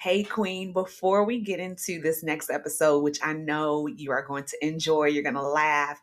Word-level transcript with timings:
Hey, 0.00 0.22
Queen, 0.22 0.72
before 0.72 1.24
we 1.26 1.40
get 1.40 1.60
into 1.60 2.00
this 2.00 2.22
next 2.22 2.48
episode, 2.48 3.00
which 3.00 3.18
I 3.22 3.34
know 3.34 3.86
you 3.86 4.12
are 4.12 4.24
going 4.24 4.44
to 4.44 4.66
enjoy, 4.66 5.08
you're 5.08 5.22
going 5.22 5.34
to 5.34 5.42
laugh, 5.42 6.00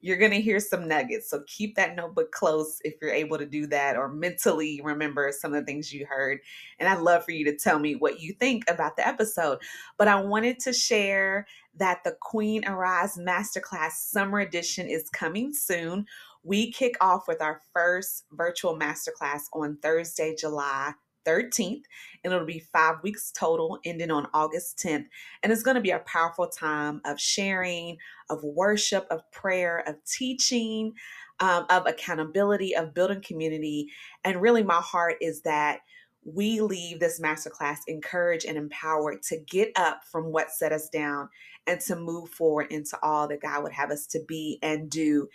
you're 0.00 0.18
going 0.18 0.30
to 0.30 0.40
hear 0.40 0.60
some 0.60 0.86
nuggets. 0.86 1.28
So 1.28 1.42
keep 1.48 1.74
that 1.74 1.96
notebook 1.96 2.30
close 2.30 2.78
if 2.84 2.94
you're 3.02 3.10
able 3.10 3.38
to 3.38 3.46
do 3.46 3.66
that 3.66 3.96
or 3.96 4.06
mentally 4.06 4.80
remember 4.84 5.32
some 5.36 5.52
of 5.52 5.58
the 5.58 5.66
things 5.66 5.92
you 5.92 6.06
heard. 6.06 6.38
And 6.78 6.88
I'd 6.88 7.00
love 7.00 7.24
for 7.24 7.32
you 7.32 7.44
to 7.46 7.56
tell 7.56 7.80
me 7.80 7.96
what 7.96 8.20
you 8.20 8.34
think 8.34 8.62
about 8.70 8.94
the 8.94 9.04
episode. 9.04 9.58
But 9.98 10.06
I 10.06 10.22
wanted 10.22 10.60
to 10.60 10.72
share 10.72 11.44
that 11.74 12.04
the 12.04 12.16
Queen 12.20 12.64
Arise 12.64 13.16
Masterclass 13.16 13.94
Summer 13.94 14.38
Edition 14.38 14.86
is 14.86 15.10
coming 15.10 15.52
soon. 15.52 16.06
We 16.44 16.70
kick 16.70 16.94
off 17.00 17.26
with 17.26 17.42
our 17.42 17.60
first 17.72 18.26
virtual 18.30 18.78
masterclass 18.78 19.42
on 19.52 19.76
Thursday, 19.82 20.36
July 20.38 20.92
13th, 21.26 21.82
and 22.24 22.32
it'll 22.32 22.46
be 22.46 22.64
five 22.72 22.96
weeks 23.02 23.32
total, 23.32 23.78
ending 23.84 24.10
on 24.10 24.28
August 24.34 24.78
10th. 24.78 25.06
And 25.42 25.52
it's 25.52 25.62
going 25.62 25.76
to 25.76 25.80
be 25.80 25.90
a 25.90 26.00
powerful 26.00 26.48
time 26.48 27.00
of 27.04 27.20
sharing, 27.20 27.98
of 28.28 28.42
worship, 28.42 29.06
of 29.10 29.30
prayer, 29.32 29.84
of 29.86 29.96
teaching, 30.04 30.92
um, 31.40 31.66
of 31.70 31.86
accountability, 31.86 32.76
of 32.76 32.94
building 32.94 33.22
community. 33.22 33.88
And 34.24 34.40
really, 34.40 34.62
my 34.62 34.80
heart 34.80 35.16
is 35.20 35.42
that 35.42 35.80
we 36.24 36.60
leave 36.60 37.00
this 37.00 37.20
masterclass 37.20 37.78
encouraged 37.88 38.44
and 38.44 38.58
empowered 38.58 39.22
to 39.22 39.38
get 39.38 39.72
up 39.76 40.02
from 40.04 40.26
what 40.26 40.50
set 40.50 40.72
us 40.72 40.88
down 40.90 41.28
and 41.66 41.80
to 41.80 41.96
move 41.96 42.28
forward 42.30 42.66
into 42.70 42.98
all 43.02 43.26
that 43.28 43.40
God 43.40 43.62
would 43.62 43.72
have 43.72 43.90
us 43.90 44.06
to 44.08 44.20
be 44.28 44.58
and 44.62 44.90
do 44.90 45.28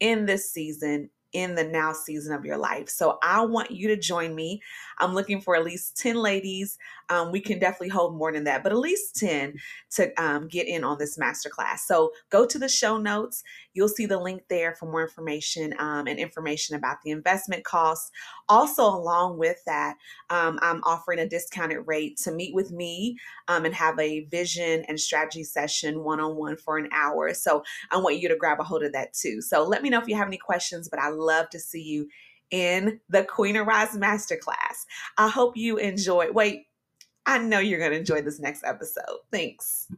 in 0.00 0.26
this 0.26 0.50
season 0.50 1.10
in 1.32 1.54
the 1.54 1.64
now 1.64 1.92
season 1.92 2.34
of 2.34 2.44
your 2.44 2.56
life. 2.56 2.88
So 2.88 3.18
I 3.22 3.44
want 3.44 3.70
you 3.70 3.88
to 3.88 3.96
join 3.96 4.34
me. 4.34 4.60
I'm 4.98 5.14
looking 5.14 5.40
for 5.40 5.56
at 5.56 5.64
least 5.64 5.96
10 5.96 6.16
ladies. 6.16 6.78
Um, 7.08 7.32
we 7.32 7.40
can 7.40 7.58
definitely 7.58 7.88
hold 7.88 8.16
more 8.16 8.32
than 8.32 8.44
that, 8.44 8.62
but 8.62 8.72
at 8.72 8.78
least 8.78 9.16
10 9.16 9.54
to 9.96 10.22
um, 10.22 10.48
get 10.48 10.66
in 10.66 10.84
on 10.84 10.98
this 10.98 11.18
masterclass. 11.18 11.80
So 11.80 12.12
go 12.30 12.46
to 12.46 12.58
the 12.58 12.68
show 12.68 12.98
notes. 12.98 13.42
You'll 13.74 13.88
see 13.88 14.06
the 14.06 14.18
link 14.18 14.42
there 14.48 14.74
for 14.74 14.86
more 14.86 15.02
information 15.02 15.74
um, 15.78 16.06
and 16.06 16.18
information 16.18 16.76
about 16.76 16.98
the 17.04 17.10
investment 17.10 17.64
costs. 17.64 18.10
Also, 18.48 18.84
along 18.84 19.38
with 19.38 19.58
that, 19.66 19.96
um, 20.30 20.58
I'm 20.62 20.82
offering 20.84 21.18
a 21.18 21.28
discounted 21.28 21.86
rate 21.86 22.16
to 22.18 22.30
meet 22.30 22.54
with 22.54 22.70
me 22.70 23.18
um, 23.48 23.64
and 23.64 23.74
have 23.74 23.98
a 23.98 24.24
vision 24.26 24.84
and 24.88 24.98
strategy 24.98 25.44
session 25.44 26.02
one 26.04 26.20
on 26.20 26.36
one 26.36 26.56
for 26.56 26.78
an 26.78 26.88
hour. 26.92 27.34
So 27.34 27.62
I 27.90 27.98
want 27.98 28.18
you 28.18 28.28
to 28.28 28.36
grab 28.36 28.60
a 28.60 28.64
hold 28.64 28.82
of 28.82 28.92
that 28.92 29.12
too. 29.12 29.40
So 29.40 29.64
let 29.64 29.82
me 29.82 29.90
know 29.90 30.00
if 30.00 30.08
you 30.08 30.16
have 30.16 30.26
any 30.26 30.38
questions, 30.38 30.88
but 30.88 31.00
I 31.00 31.08
love 31.22 31.48
to 31.50 31.60
see 31.60 31.82
you 31.82 32.08
in 32.50 33.00
the 33.08 33.24
Queen 33.24 33.56
Arise 33.56 33.96
Masterclass. 33.96 34.84
I 35.16 35.28
hope 35.28 35.56
you 35.56 35.76
enjoy. 35.76 36.30
Wait, 36.32 36.66
I 37.24 37.38
know 37.38 37.60
you're 37.60 37.78
going 37.78 37.92
to 37.92 37.98
enjoy 37.98 38.22
this 38.22 38.40
next 38.40 38.64
episode. 38.64 39.18
Thanks. 39.30 39.88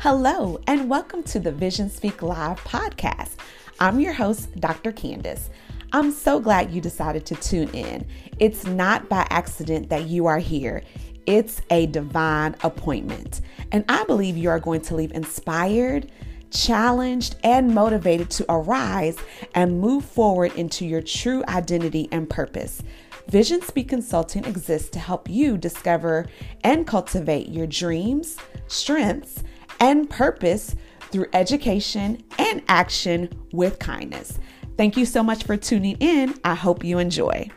Hello, 0.00 0.60
and 0.66 0.88
welcome 0.88 1.24
to 1.24 1.40
the 1.40 1.50
Vision 1.50 1.90
Speak 1.90 2.22
Live 2.22 2.62
podcast. 2.62 3.36
I'm 3.80 3.98
your 3.98 4.12
host, 4.12 4.54
Dr. 4.60 4.92
Candice. 4.92 5.48
I'm 5.92 6.12
so 6.12 6.38
glad 6.38 6.70
you 6.70 6.80
decided 6.80 7.24
to 7.26 7.34
tune 7.36 7.70
in. 7.70 8.06
It's 8.38 8.66
not 8.66 9.08
by 9.08 9.26
accident 9.30 9.88
that 9.88 10.04
you 10.04 10.26
are 10.26 10.38
here. 10.38 10.82
It's 11.26 11.62
a 11.70 11.86
divine 11.86 12.54
appointment. 12.62 13.40
And 13.72 13.84
I 13.88 14.04
believe 14.04 14.36
you 14.36 14.50
are 14.50 14.60
going 14.60 14.82
to 14.82 14.94
leave 14.94 15.12
inspired, 15.12 16.12
challenged, 16.50 17.36
and 17.44 17.74
motivated 17.74 18.30
to 18.30 18.46
arise 18.48 19.16
and 19.54 19.80
move 19.80 20.04
forward 20.04 20.54
into 20.54 20.86
your 20.86 21.02
true 21.02 21.44
identity 21.48 22.08
and 22.12 22.28
purpose. 22.28 22.82
Vision 23.28 23.60
Speak 23.60 23.88
Consulting 23.88 24.44
exists 24.44 24.88
to 24.90 24.98
help 24.98 25.28
you 25.28 25.58
discover 25.58 26.26
and 26.64 26.86
cultivate 26.86 27.48
your 27.48 27.66
dreams, 27.66 28.38
strengths, 28.68 29.42
and 29.80 30.08
purpose 30.08 30.74
through 31.10 31.26
education 31.32 32.22
and 32.38 32.62
action 32.68 33.28
with 33.52 33.78
kindness. 33.78 34.38
Thank 34.76 34.96
you 34.96 35.04
so 35.04 35.22
much 35.22 35.44
for 35.44 35.56
tuning 35.56 35.96
in. 35.98 36.34
I 36.44 36.54
hope 36.54 36.84
you 36.84 36.98
enjoy. 36.98 37.50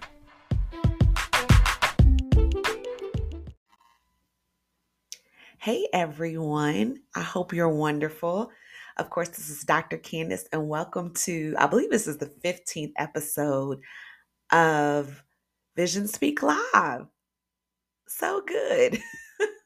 Hey 5.60 5.88
everyone, 5.94 7.02
I 7.16 7.22
hope 7.22 7.54
you're 7.54 7.70
wonderful. 7.70 8.52
Of 8.98 9.10
course, 9.10 9.30
this 9.30 9.50
is 9.50 9.64
Dr. 9.64 9.98
Candice, 9.98 10.46
and 10.52 10.68
welcome 10.68 11.14
to, 11.14 11.56
I 11.58 11.68
believe 11.68 11.90
this 11.90 12.08
is 12.08 12.18
the 12.18 12.32
15th 12.44 12.92
episode 12.98 13.80
of 14.52 15.24
Vision 15.76 16.08
Speak 16.08 16.44
Live. 16.44 17.06
So 18.08 18.42
good. 18.46 19.00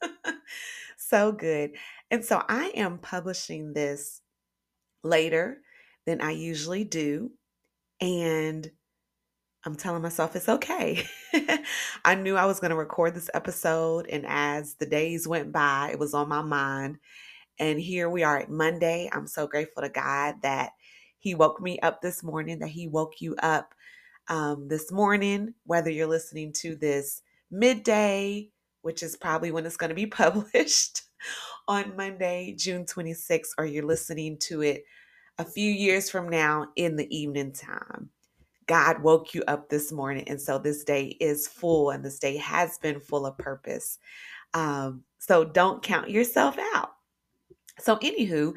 so 0.97 1.31
good. 1.31 1.71
And 2.11 2.23
so 2.23 2.43
I 2.47 2.71
am 2.75 2.99
publishing 2.99 3.73
this 3.73 4.21
later 5.03 5.57
than 6.05 6.21
I 6.21 6.31
usually 6.31 6.83
do. 6.83 7.31
And 7.99 8.69
I'm 9.65 9.75
telling 9.75 10.03
myself 10.03 10.35
it's 10.35 10.49
okay. 10.49 11.03
I 12.05 12.13
knew 12.13 12.35
I 12.35 12.45
was 12.45 12.59
going 12.59 12.69
to 12.69 12.77
record 12.77 13.15
this 13.15 13.31
episode. 13.33 14.05
And 14.07 14.23
as 14.27 14.75
the 14.75 14.85
days 14.85 15.27
went 15.27 15.51
by, 15.51 15.89
it 15.91 15.97
was 15.97 16.13
on 16.13 16.29
my 16.29 16.43
mind. 16.43 16.99
And 17.59 17.79
here 17.79 18.09
we 18.09 18.23
are 18.23 18.37
at 18.39 18.49
Monday. 18.49 19.09
I'm 19.13 19.27
so 19.27 19.47
grateful 19.47 19.83
to 19.83 19.89
God 19.89 20.35
that 20.43 20.71
He 21.19 21.35
woke 21.35 21.61
me 21.61 21.79
up 21.79 22.01
this 22.01 22.23
morning, 22.23 22.59
that 22.59 22.69
He 22.69 22.87
woke 22.87 23.21
you 23.21 23.35
up 23.41 23.73
um, 24.29 24.67
this 24.67 24.91
morning, 24.91 25.53
whether 25.65 25.89
you're 25.89 26.07
listening 26.07 26.53
to 26.53 26.75
this 26.75 27.21
midday, 27.51 28.49
which 28.81 29.03
is 29.03 29.15
probably 29.17 29.51
when 29.51 29.65
it's 29.65 29.77
going 29.77 29.89
to 29.89 29.95
be 29.95 30.07
published 30.07 31.03
on 31.67 31.95
Monday, 31.95 32.55
June 32.57 32.85
26th, 32.85 33.49
or 33.57 33.65
you're 33.65 33.85
listening 33.85 34.37
to 34.39 34.61
it 34.61 34.83
a 35.37 35.45
few 35.45 35.71
years 35.71 36.09
from 36.09 36.29
now 36.29 36.67
in 36.75 36.95
the 36.95 37.15
evening 37.15 37.53
time. 37.53 38.09
God 38.67 39.03
woke 39.03 39.33
you 39.33 39.43
up 39.47 39.69
this 39.69 39.91
morning. 39.91 40.27
And 40.27 40.41
so 40.41 40.57
this 40.57 40.83
day 40.83 41.17
is 41.19 41.47
full, 41.47 41.91
and 41.91 42.03
this 42.03 42.19
day 42.19 42.37
has 42.37 42.77
been 42.79 42.99
full 42.99 43.25
of 43.25 43.37
purpose. 43.37 43.99
Um, 44.53 45.03
so 45.19 45.45
don't 45.45 45.83
count 45.83 46.09
yourself 46.11 46.57
out. 46.75 46.94
So, 47.79 47.97
anywho, 47.97 48.53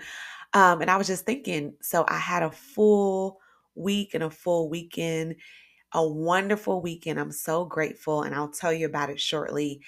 um, 0.54 0.80
and 0.80 0.90
I 0.90 0.96
was 0.96 1.06
just 1.06 1.26
thinking, 1.26 1.74
so 1.80 2.04
I 2.08 2.18
had 2.18 2.42
a 2.42 2.50
full 2.50 3.40
week 3.74 4.14
and 4.14 4.24
a 4.24 4.30
full 4.30 4.68
weekend, 4.68 5.36
a 5.92 6.06
wonderful 6.06 6.80
weekend. 6.80 7.18
I'm 7.20 7.32
so 7.32 7.64
grateful, 7.64 8.22
and 8.22 8.34
I'll 8.34 8.50
tell 8.50 8.72
you 8.72 8.86
about 8.86 9.10
it 9.10 9.20
shortly. 9.20 9.80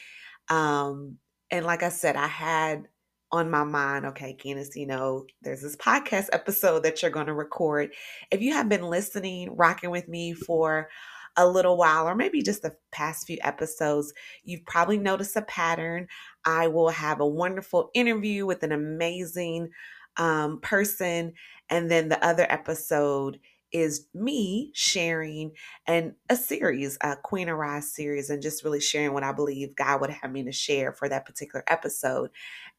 Um, 0.49 1.19
and 1.51 1.65
like 1.65 1.83
I 1.83 1.89
said, 1.89 2.17
I 2.17 2.27
had 2.27 2.89
on 3.33 3.51
my 3.51 3.65
mind, 3.65 4.07
okay, 4.07 4.37
Candice, 4.39 4.75
you 4.75 4.87
know, 4.87 5.25
there's 5.43 5.63
this 5.63 5.77
podcast 5.77 6.29
episode 6.33 6.83
that 6.83 7.01
you're 7.01 7.11
going 7.11 7.27
to 7.27 7.35
record. 7.35 7.93
If 8.31 8.43
you 8.43 8.53
have 8.55 8.69
been 8.69 8.83
listening, 8.83 9.55
rocking 9.57 9.91
with 9.91 10.09
me 10.09 10.33
for 10.33 10.89
a 11.37 11.47
little 11.47 11.77
while, 11.77 12.07
or 12.07 12.15
maybe 12.15 12.43
just 12.43 12.63
the 12.63 12.77
past 12.93 13.27
few 13.27 13.39
episodes, 13.43 14.13
you've 14.45 14.65
probably 14.67 14.99
noticed 14.99 15.37
a 15.37 15.43
pattern. 15.43 16.09
I 16.45 16.69
will 16.69 16.91
have 16.91 17.21
a 17.21 17.27
wonderful 17.27 17.91
interview 17.95 18.47
with 18.47 18.63
an 18.63 18.73
amazing 18.73 19.71
um, 20.17 20.61
person. 20.61 21.33
And 21.69 21.91
then 21.91 22.09
the 22.09 22.25
other 22.25 22.47
episode 22.49 23.39
is 23.73 24.07
me 24.15 24.73
sharing 24.75 25.53
and 25.87 26.15
a 26.29 26.37
series, 26.37 26.99
a 27.03 27.17
Queen 27.17 27.49
Arise 27.49 27.93
series, 27.93 28.31
and 28.31 28.43
just 28.43 28.65
really 28.65 28.81
sharing 28.81 29.13
what 29.13 29.23
I 29.23 29.33
believe 29.33 29.77
God 29.77 30.01
would 30.01 30.11
have 30.11 30.33
me 30.33 30.43
to 30.45 30.53
share 30.53 30.93
for 30.93 31.09
that 31.09 31.27
particular 31.27 31.65
episode. 31.69 32.31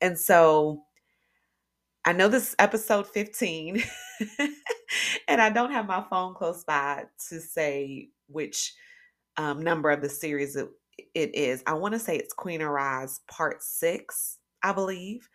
And 0.01 0.19
so 0.19 0.83
I 2.03 2.13
know 2.13 2.27
this 2.27 2.49
is 2.49 2.55
episode 2.57 3.07
15, 3.07 3.83
and 5.27 5.41
I 5.41 5.49
don't 5.49 5.71
have 5.71 5.87
my 5.87 6.03
phone 6.09 6.33
close 6.33 6.63
by 6.63 7.05
to 7.29 7.39
say 7.39 8.09
which 8.31 8.73
um, 9.37 9.61
number 9.61 9.89
of 9.89 10.01
the 10.01 10.09
series 10.09 10.55
it, 10.55 10.69
it 11.15 11.35
is. 11.35 11.63
I 11.65 11.73
want 11.73 11.93
to 11.93 11.99
say 11.99 12.17
it's 12.17 12.33
Queen 12.33 12.61
Arise 12.61 13.21
Part 13.27 13.63
Six, 13.63 14.37
I 14.63 14.73
believe. 14.73 15.29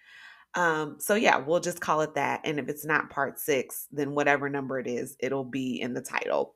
Um, 0.55 0.97
so 0.99 1.15
yeah, 1.15 1.37
we'll 1.37 1.61
just 1.61 1.81
call 1.81 2.01
it 2.01 2.15
that. 2.15 2.41
And 2.45 2.59
if 2.59 2.69
it's 2.69 2.85
not 2.85 3.11
part 3.11 3.39
six, 3.39 3.87
then 3.93 4.15
whatever 4.15 4.49
number 4.49 4.79
it 4.79 4.87
is, 4.87 5.17
it'll 5.21 5.45
be 5.45 5.81
in 5.81 5.93
the 5.93 6.01
title 6.01 6.55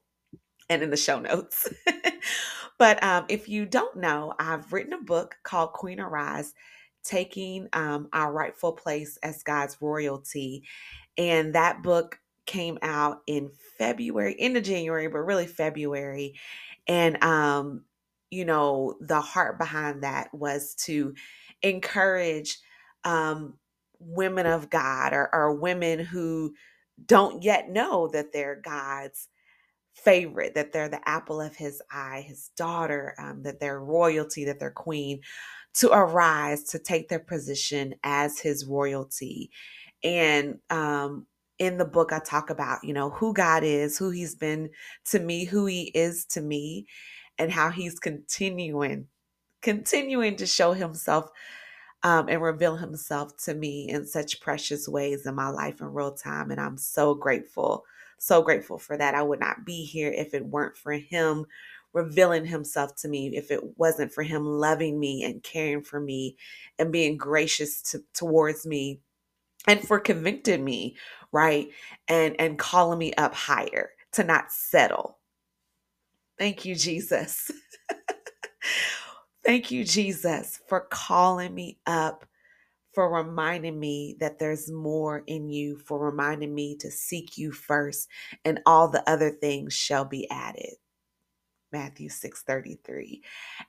and 0.71 0.83
in 0.83 0.91
the 0.91 0.97
show 0.97 1.21
notes. 1.21 1.69
but 2.79 3.03
um, 3.05 3.27
if 3.29 3.49
you 3.49 3.67
don't 3.67 3.97
know, 3.97 4.33
I've 4.39 4.73
written 4.73 4.95
a 4.95 5.03
book 5.03 5.37
called 5.43 5.75
Queen 5.75 6.01
Arise, 6.01 6.55
taking 7.05 7.69
um, 7.75 8.09
our 8.15 8.33
rightful 8.33 8.73
place 8.73 9.19
as 9.23 9.43
God's 9.43 9.77
royalty. 9.83 10.65
And 11.19 11.55
that 11.55 11.83
book 11.83 12.20
came 12.51 12.79
out 12.83 13.23
in 13.29 13.53
February, 13.79 14.37
into 14.39 14.61
January, 14.61 15.09
but 15.09 15.21
really 15.21 15.47
February. 15.47 16.35
And 16.89 17.23
um, 17.25 17.85
you 18.31 18.45
know, 18.45 18.97
the 19.01 19.23
heart 19.23 19.59
behind 19.59 20.03
that 20.05 20.35
was 20.35 20.75
to 20.87 21.15
encourage 21.63 22.59
um, 23.05 23.55
women 24.01 24.47
of 24.47 24.71
God 24.71 25.15
or, 25.15 25.31
or 25.33 25.55
women 25.55 26.01
who 26.01 26.55
don't 27.07 27.45
yet 27.45 27.71
know 27.71 28.09
that 28.09 28.33
they're 28.35 28.61
God's 28.61 29.29
favorite, 29.95 30.55
that 30.57 30.73
they're 30.73 30.91
the 30.91 31.09
apple 31.09 31.41
of 31.41 31.57
his 31.57 31.83
eye, 31.93 32.25
his 32.27 32.51
daughter, 32.57 33.15
um, 33.19 33.43
that 33.45 33.61
they're 33.61 33.81
royalty, 33.81 34.45
that 34.47 34.61
they're 34.61 34.71
queen, 34.73 35.21
to 35.75 35.91
arise 35.93 36.65
to 36.65 36.79
take 36.81 37.09
their 37.09 37.21
position 37.21 37.95
as 38.05 38.41
his 38.41 38.67
royalty. 38.67 39.51
And 40.05 40.59
um, 40.71 41.27
in 41.61 41.79
the 41.79 41.85
book, 41.85 42.13
I 42.13 42.21
talk 42.21 42.51
about, 42.51 42.83
you 42.83 42.95
know, 42.95 43.11
who 43.11 43.35
God 43.35 43.63
is, 43.65 43.99
who 43.99 44.11
he's 44.11 44.35
been 44.35 44.71
to 45.11 45.21
me, 45.21 45.45
who 45.45 45.67
he 45.67 45.93
is 45.95 46.25
to 46.27 46.41
me, 46.41 46.87
and 47.39 47.53
how 47.53 47.71
he's 47.71 48.01
continuing, 48.01 49.07
continuing 49.63 50.37
to 50.37 50.47
show 50.47 50.73
himself 50.73 51.31
um, 52.03 52.29
and 52.31 52.43
reveal 52.43 52.77
himself 52.77 53.37
to 53.45 53.55
me 53.55 53.89
in 53.91 54.07
such 54.07 54.41
precious 54.41 54.89
ways 54.89 55.27
in 55.27 55.35
my 55.35 55.51
life 55.51 55.81
in 55.83 55.93
real 55.93 56.15
time. 56.15 56.51
And 56.51 56.61
I'm 56.61 56.79
so 56.79 57.15
grateful, 57.15 57.85
so 58.19 58.43
grateful 58.43 58.79
for 58.79 58.97
that. 58.97 59.15
I 59.15 59.23
would 59.23 59.41
not 59.41 59.67
be 59.67 59.85
here 59.85 60.11
if 60.11 60.35
it 60.35 60.47
weren't 60.47 60.79
for 60.79 60.93
him 60.93 61.47
revealing 61.93 62.47
himself 62.47 62.97
to 62.97 63.09
me, 63.09 63.37
if 63.37 63.51
it 63.51 63.79
wasn't 63.79 64.13
for 64.13 64.23
him 64.23 64.47
loving 64.47 64.99
me 64.99 65.25
and 65.25 65.43
caring 65.43 65.83
for 65.83 66.01
me 66.01 66.37
and 66.79 66.93
being 66.93 67.19
gracious 67.19 67.83
to, 67.83 68.03
towards 68.15 68.67
me 68.67 69.01
and 69.67 69.81
for 69.87 70.01
convicting 70.01 70.65
me, 70.65 70.97
right? 71.33 71.69
And 72.09 72.37
and 72.41 72.59
calling 72.59 72.99
me 72.99 73.13
up 73.15 73.35
higher 73.35 73.91
to 74.13 74.25
not 74.25 74.53
settle. 74.53 75.19
Thank 76.39 76.65
you, 76.65 76.75
Jesus. 76.75 77.51
Thank 79.45 79.71
you, 79.71 79.85
Jesus, 79.85 80.61
for 80.69 80.83
calling 80.91 81.55
me 81.55 81.79
up, 81.87 82.27
for 82.95 83.11
reminding 83.13 83.79
me 83.81 84.17
that 84.21 84.39
there's 84.39 84.71
more 84.71 85.25
in 85.27 85.49
you, 85.51 85.79
for 85.79 85.99
reminding 85.99 86.55
me 86.55 86.77
to 86.79 86.91
seek 86.91 87.39
you 87.39 87.53
first, 87.53 88.09
and 88.45 88.61
all 88.67 88.89
the 88.89 89.09
other 89.11 89.31
things 89.31 89.75
shall 89.75 90.05
be 90.07 90.31
added. 90.31 90.75
Matthew 91.73 92.09
6:33. 92.09 93.23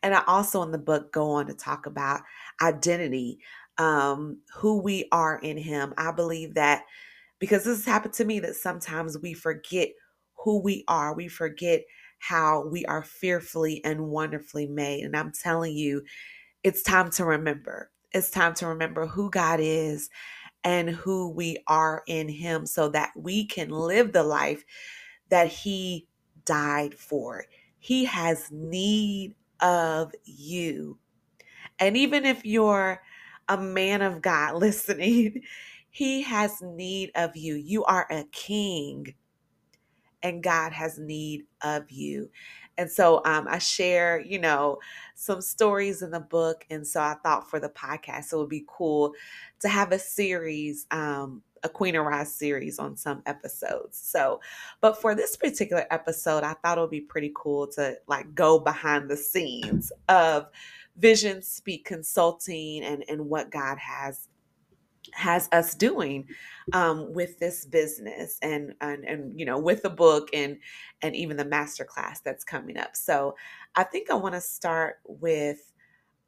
And 0.04 0.16
I 0.16 0.24
also 0.28 0.64
in 0.64 0.72
the 0.72 0.78
book 0.78 1.12
go 1.12 1.32
on 1.32 1.48
to 1.48 1.54
talk 1.54 1.86
about 1.86 2.22
identity, 2.62 3.40
um, 3.78 4.40
who 4.56 4.82
we 4.82 5.08
are 5.12 5.40
in 5.40 5.58
him. 5.58 5.94
I 5.98 6.12
believe 6.12 6.54
that 6.56 6.84
because 7.42 7.64
this 7.64 7.80
has 7.80 7.86
happened 7.86 8.14
to 8.14 8.24
me 8.24 8.40
that 8.40 8.56
sometimes 8.56 9.18
we 9.18 9.34
forget 9.34 9.90
who 10.36 10.62
we 10.62 10.84
are. 10.88 11.16
We 11.16 11.28
forget 11.28 11.82
how 12.20 12.68
we 12.68 12.86
are 12.86 13.04
fearfully 13.04 13.84
and 13.84 14.10
wonderfully 14.10 14.68
made. 14.68 15.04
And 15.04 15.18
I'm 15.18 15.32
telling 15.32 15.76
you, 15.76 16.04
it's 16.64 16.84
time 16.84 17.10
to 17.12 17.26
remember. 17.26 17.90
It's 18.12 18.30
time 18.30 18.54
to 18.56 18.68
remember 18.68 19.08
who 19.08 19.32
God 19.32 19.60
is 19.60 20.12
and 20.64 20.92
who 20.92 21.30
we 21.30 21.58
are 21.68 22.04
in 22.06 22.30
Him 22.30 22.68
so 22.68 22.90
that 22.90 23.10
we 23.16 23.46
can 23.46 23.70
live 23.70 24.14
the 24.14 24.24
life 24.24 24.64
that 25.30 25.48
He 25.48 26.08
died 26.46 26.94
for. 26.94 27.46
He 27.80 28.06
has 28.06 28.52
need 28.52 29.34
of 29.62 30.14
you. 30.26 31.00
And 31.80 31.98
even 31.98 32.24
if 32.24 32.46
you're 32.46 33.02
a 33.50 33.58
man 33.58 34.04
of 34.04 34.22
God 34.22 34.56
listening, 34.58 35.42
He 35.92 36.22
has 36.24 36.62
need 36.62 37.12
of 37.16 37.36
you. 37.36 37.56
You 37.56 37.84
are 37.84 38.08
a 38.10 38.24
king 38.32 39.14
and 40.24 40.42
God 40.42 40.72
has 40.72 40.98
need 40.98 41.46
of 41.62 41.92
you. 41.92 42.30
And 42.78 42.90
so 42.90 43.22
um, 43.26 43.48
I 43.50 43.58
share, 43.60 44.20
you 44.20 44.40
know, 44.40 44.80
some 45.14 45.42
stories 45.42 46.02
in 46.02 46.12
the 46.12 46.20
book. 46.20 46.66
And 46.70 46.88
so 46.88 47.02
I 47.02 47.16
thought 47.22 47.50
for 47.50 47.60
the 47.60 47.70
podcast, 47.70 48.32
it 48.32 48.38
would 48.38 48.50
be 48.50 48.66
cool 48.68 49.14
to 49.60 49.68
have 49.68 49.92
a 49.92 50.00
series, 50.00 50.88
um, 50.92 51.44
a 51.64 51.70
Queen 51.70 51.96
Arise 51.96 52.34
series 52.34 52.80
on 52.80 52.96
some 52.96 53.22
episodes. 53.26 53.98
So, 53.98 54.40
but 54.80 55.00
for 55.00 55.14
this 55.14 55.36
particular 55.36 55.86
episode, 55.92 56.44
I 56.44 56.54
thought 56.54 56.78
it 56.78 56.82
would 56.82 56.90
be 56.90 57.02
pretty 57.02 57.32
cool 57.36 57.68
to 57.74 57.98
like 58.08 58.34
go 58.34 58.58
behind 58.58 59.10
the 59.10 59.18
scenes 59.18 59.92
of 60.08 60.48
Vision 60.98 61.42
Speak 61.42 61.86
Consulting 61.86 62.84
and, 62.84 63.04
and 63.08 63.28
what 63.28 63.52
God 63.52 63.78
has 63.78 64.30
has 65.14 65.50
us 65.52 65.76
doing 65.76 66.28
um, 66.74 67.14
with 67.14 67.40
this 67.40 67.66
business 67.66 68.38
and, 68.42 68.74
and 68.82 69.04
and 69.06 69.40
you 69.40 69.46
know 69.46 69.60
with 69.60 69.84
the 69.84 69.90
book 69.90 70.30
and 70.34 70.58
and 71.02 71.16
even 71.16 71.38
the 71.38 71.46
master 71.46 71.86
class 71.86 72.22
that's 72.22 72.44
coming 72.44 72.78
up. 72.78 72.96
So 72.96 73.36
i 73.76 73.84
think 73.84 74.10
i 74.12 74.16
want 74.16 74.36
to 74.36 74.42
start 74.42 74.98
with 75.08 75.72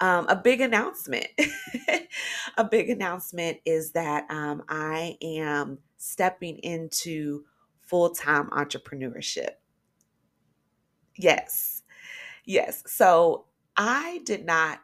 um, 0.01 0.27
a 0.27 0.35
big 0.35 0.61
announcement. 0.61 1.27
A 2.57 2.63
big 2.63 2.89
announcement 2.89 3.59
is 3.65 3.91
that 3.93 4.29
um, 4.29 4.63
i 4.69 5.17
am 5.21 5.79
stepping 5.97 6.57
into 6.59 7.45
full-time 7.81 8.49
entrepreneurship. 8.51 9.51
Yes. 11.17 11.83
Yes. 12.45 12.83
So 12.87 13.45
i 13.77 14.21
did 14.25 14.45
not 14.45 14.81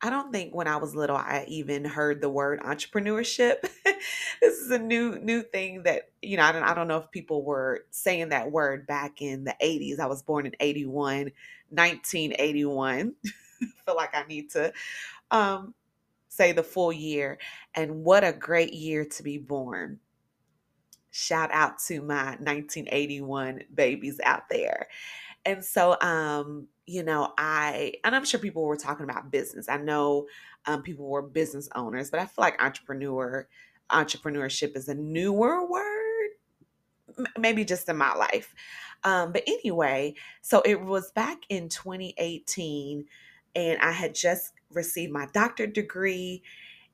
I 0.00 0.10
don't 0.10 0.32
think 0.32 0.54
when 0.54 0.68
I 0.68 0.76
was 0.76 0.94
little 0.94 1.16
I 1.16 1.44
even 1.48 1.84
heard 1.84 2.20
the 2.20 2.30
word 2.30 2.60
entrepreneurship. 2.60 3.56
this 4.40 4.58
is 4.58 4.70
a 4.70 4.78
new 4.78 5.18
new 5.18 5.42
thing 5.42 5.82
that 5.84 6.10
you 6.22 6.36
know 6.36 6.44
I 6.44 6.52
don't 6.52 6.62
I 6.62 6.74
don't 6.74 6.88
know 6.88 6.98
if 6.98 7.10
people 7.10 7.44
were 7.44 7.84
saying 7.90 8.28
that 8.28 8.52
word 8.52 8.86
back 8.86 9.20
in 9.22 9.44
the 9.44 9.54
80s. 9.62 9.98
I 9.98 10.06
was 10.06 10.22
born 10.22 10.46
in 10.46 10.54
81, 10.60 11.32
1981. 11.70 13.14
feel 13.86 13.96
like 13.96 14.14
I 14.14 14.24
need 14.24 14.50
to 14.50 14.72
um 15.30 15.74
say 16.28 16.52
the 16.52 16.62
full 16.62 16.92
year 16.92 17.38
and 17.74 18.04
what 18.04 18.24
a 18.24 18.32
great 18.32 18.72
year 18.74 19.04
to 19.04 19.22
be 19.22 19.38
born. 19.38 19.98
Shout 21.10 21.50
out 21.52 21.78
to 21.88 22.00
my 22.02 22.36
1981 22.40 23.62
babies 23.74 24.20
out 24.24 24.48
there. 24.50 24.88
And 25.44 25.64
so 25.64 25.96
um 26.00 26.68
you 26.88 27.02
know, 27.02 27.34
I, 27.36 27.92
and 28.02 28.16
I'm 28.16 28.24
sure 28.24 28.40
people 28.40 28.64
were 28.64 28.76
talking 28.76 29.04
about 29.04 29.30
business. 29.30 29.68
I 29.68 29.76
know 29.76 30.26
um, 30.64 30.82
people 30.82 31.06
were 31.06 31.20
business 31.20 31.68
owners, 31.74 32.10
but 32.10 32.18
I 32.18 32.24
feel 32.24 32.42
like 32.42 32.62
entrepreneur, 32.62 33.46
entrepreneurship 33.90 34.74
is 34.74 34.88
a 34.88 34.94
newer 34.94 35.68
word, 35.68 36.30
maybe 37.38 37.66
just 37.66 37.90
in 37.90 37.98
my 37.98 38.14
life. 38.14 38.54
Um, 39.04 39.32
but 39.32 39.42
anyway, 39.46 40.14
so 40.40 40.62
it 40.64 40.80
was 40.80 41.10
back 41.12 41.42
in 41.50 41.68
2018, 41.68 43.04
and 43.54 43.78
I 43.80 43.92
had 43.92 44.14
just 44.14 44.54
received 44.72 45.12
my 45.12 45.26
doctorate 45.34 45.74
degree 45.74 46.42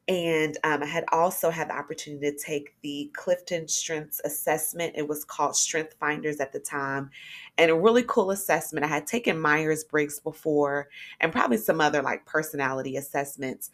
and 0.07 0.59
um, 0.65 0.83
I 0.83 0.87
had 0.87 1.05
also 1.13 1.49
had 1.49 1.71
the 1.71 1.77
opportunity 1.77 2.31
to 2.31 2.37
take 2.37 2.75
the 2.83 3.11
Clifton 3.15 3.67
Strengths 3.69 4.21
Assessment. 4.25 4.93
It 4.97 5.09
was 5.09 5.25
called 5.25 5.57
Strength 5.57 5.95
Finders 5.99 6.41
at 6.41 6.53
the 6.53 6.61
time, 6.61 7.11
and 7.57 7.71
a 7.71 7.75
really 7.75 8.05
cool 8.07 8.31
assessment. 8.31 8.85
I 8.85 8.89
had 8.89 9.07
taken 9.07 9.41
Myers 9.41 9.83
Briggs 9.85 10.21
before, 10.21 10.89
and 11.21 11.33
probably 11.33 11.57
some 11.57 11.81
other 11.81 12.03
like 12.03 12.27
personality 12.27 12.97
assessments. 12.97 13.71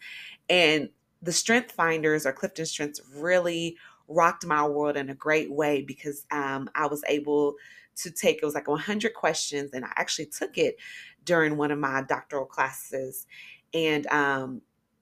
And 0.49 0.89
the 1.21 1.33
Strength 1.33 1.73
Finders 1.73 2.25
or 2.25 2.31
Clifton 2.31 2.65
Strengths 2.65 3.01
really 3.13 3.75
rocked 4.07 4.45
my 4.45 4.65
world 4.65 4.95
in 4.95 5.09
a 5.09 5.15
great 5.15 5.51
way 5.51 5.81
because 5.81 6.25
um, 6.31 6.69
I 6.75 6.87
was 6.87 7.03
able 7.09 7.55
to 7.97 8.09
take 8.09 8.37
it 8.37 8.45
was 8.45 8.55
like 8.55 8.69
100 8.69 9.13
questions, 9.13 9.71
and 9.73 9.83
I 9.83 9.89
actually 9.97 10.27
took 10.27 10.57
it 10.57 10.77
during 11.25 11.57
one 11.57 11.71
of 11.71 11.79
my 11.79 12.03
doctoral 12.03 12.45
classes. 12.45 13.27
And 13.73 14.07
um, 14.07 14.61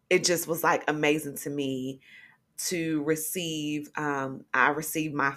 it 0.10 0.24
just 0.24 0.48
was 0.48 0.64
like 0.64 0.84
amazing 0.88 1.36
to 1.36 1.50
me 1.50 2.00
to 2.58 3.04
receive 3.04 3.90
um, 3.96 4.44
i 4.54 4.70
received 4.70 5.14
my 5.14 5.34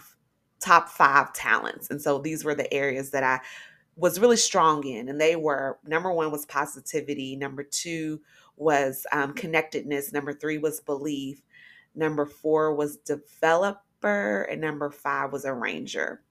top 0.61 0.89
five 0.89 1.33
talents 1.33 1.91
and 1.91 2.01
so 2.01 2.19
these 2.19 2.45
were 2.45 2.55
the 2.55 2.73
areas 2.73 3.11
that 3.11 3.23
i 3.23 3.41
was 3.97 4.19
really 4.21 4.37
strong 4.37 4.87
in 4.87 5.09
and 5.09 5.21
they 5.21 5.37
were 5.37 5.79
number 5.85 6.13
one 6.13 6.31
was 6.31 6.47
positivity 6.47 7.37
number 7.37 7.63
two 7.63 8.21
was 8.57 9.07
um, 9.13 9.33
connectedness 9.35 10.13
number 10.13 10.33
three 10.33 10.59
was 10.59 10.81
belief 10.81 11.43
number 11.95 12.25
four 12.25 12.75
was 12.75 12.97
developer 12.99 14.43
and 14.43 14.61
number 14.61 14.91
five 14.91 15.33
was 15.33 15.45
arranger 15.45 16.23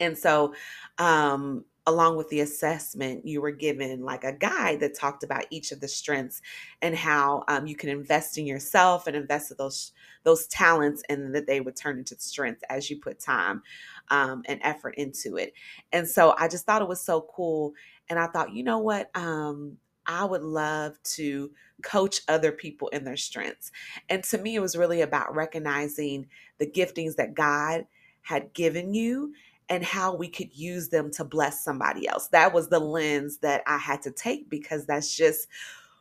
and 0.00 0.16
so 0.16 0.54
um, 0.98 1.64
along 1.88 2.16
with 2.16 2.28
the 2.28 2.40
assessment, 2.40 3.26
you 3.26 3.40
were 3.40 3.50
given 3.50 4.02
like 4.02 4.22
a 4.22 4.32
guide 4.32 4.78
that 4.80 4.94
talked 4.94 5.24
about 5.24 5.46
each 5.50 5.72
of 5.72 5.80
the 5.80 5.88
strengths 5.88 6.42
and 6.82 6.94
how 6.94 7.44
um, 7.48 7.66
you 7.66 7.74
can 7.74 7.88
invest 7.88 8.36
in 8.36 8.46
yourself 8.46 9.06
and 9.06 9.16
invest 9.16 9.50
in 9.50 9.56
those 9.58 9.92
those 10.22 10.46
talents, 10.48 11.02
and 11.08 11.34
that 11.34 11.46
they 11.46 11.60
would 11.60 11.76
turn 11.76 11.98
into 11.98 12.14
strengths 12.18 12.62
as 12.68 12.90
you 12.90 13.00
put 13.00 13.18
time 13.18 13.62
um, 14.10 14.42
and 14.46 14.60
effort 14.62 14.94
into 14.96 15.36
it. 15.36 15.54
And 15.90 16.06
so 16.06 16.34
I 16.38 16.48
just 16.48 16.66
thought 16.66 16.82
it 16.82 16.88
was 16.88 17.00
so 17.00 17.26
cool, 17.34 17.72
and 18.10 18.18
I 18.18 18.26
thought, 18.26 18.52
you 18.52 18.62
know 18.62 18.78
what, 18.78 19.10
um, 19.16 19.78
I 20.06 20.24
would 20.24 20.42
love 20.42 21.02
to 21.14 21.50
coach 21.82 22.20
other 22.28 22.52
people 22.52 22.88
in 22.88 23.04
their 23.04 23.16
strengths. 23.16 23.70
And 24.10 24.22
to 24.24 24.38
me, 24.38 24.56
it 24.56 24.60
was 24.60 24.76
really 24.76 25.00
about 25.00 25.34
recognizing 25.34 26.26
the 26.58 26.66
giftings 26.66 27.16
that 27.16 27.34
God 27.34 27.86
had 28.22 28.52
given 28.52 28.92
you 28.92 29.32
and 29.70 29.84
how 29.84 30.14
we 30.16 30.28
could 30.28 30.56
use 30.56 30.90
them 30.90 31.10
to 31.12 31.24
bless 31.24 31.64
somebody 31.64 32.08
else. 32.08 32.28
That 32.28 32.54
was 32.54 32.68
the 32.68 32.80
lens 32.80 33.38
that 33.38 33.62
I 33.66 33.78
had 33.78 34.02
to 34.02 34.12
take 34.12 34.50
because 34.50 34.86
that's 34.86 35.14
just 35.16 35.48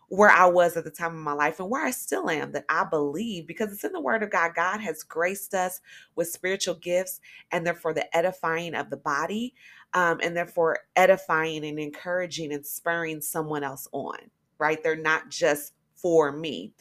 where 0.10 0.30
I 0.32 0.46
was 0.48 0.78
at 0.78 0.86
the 0.86 0.92
time 0.92 1.14
of 1.16 1.22
my 1.22 1.34
life 1.34 1.60
and 1.60 1.70
where 1.70 1.86
I 1.86 1.92
still 1.92 2.30
am 2.30 2.54
that 2.54 2.66
I 2.70 2.86
believe 2.86 3.48
because 3.48 3.74
it's 3.74 3.84
in 3.86 3.94
the 3.94 4.02
word 4.02 4.24
of 4.24 4.32
God. 4.32 4.54
God 4.56 4.80
has 4.82 5.04
graced 5.04 5.54
us 5.56 5.82
with 6.16 6.30
spiritual 6.30 6.76
gifts 6.76 7.22
and 7.52 7.66
they're 7.66 7.76
for 7.76 7.94
the 7.94 8.16
edifying 8.16 8.76
of 8.76 8.90
the 8.92 8.98
body. 8.98 9.54
um, 9.94 10.20
and 10.24 10.38
therefore 10.38 10.80
edifying 10.98 11.66
and 11.66 11.80
encouraging 11.80 12.54
and 12.54 12.66
spurring 12.66 13.22
someone 13.22 13.64
else 13.64 13.90
on, 13.94 14.18
right? 14.60 14.84
They're 14.84 14.98
not 14.98 15.30
just 15.30 15.74
for 15.96 16.32
me. 16.34 16.74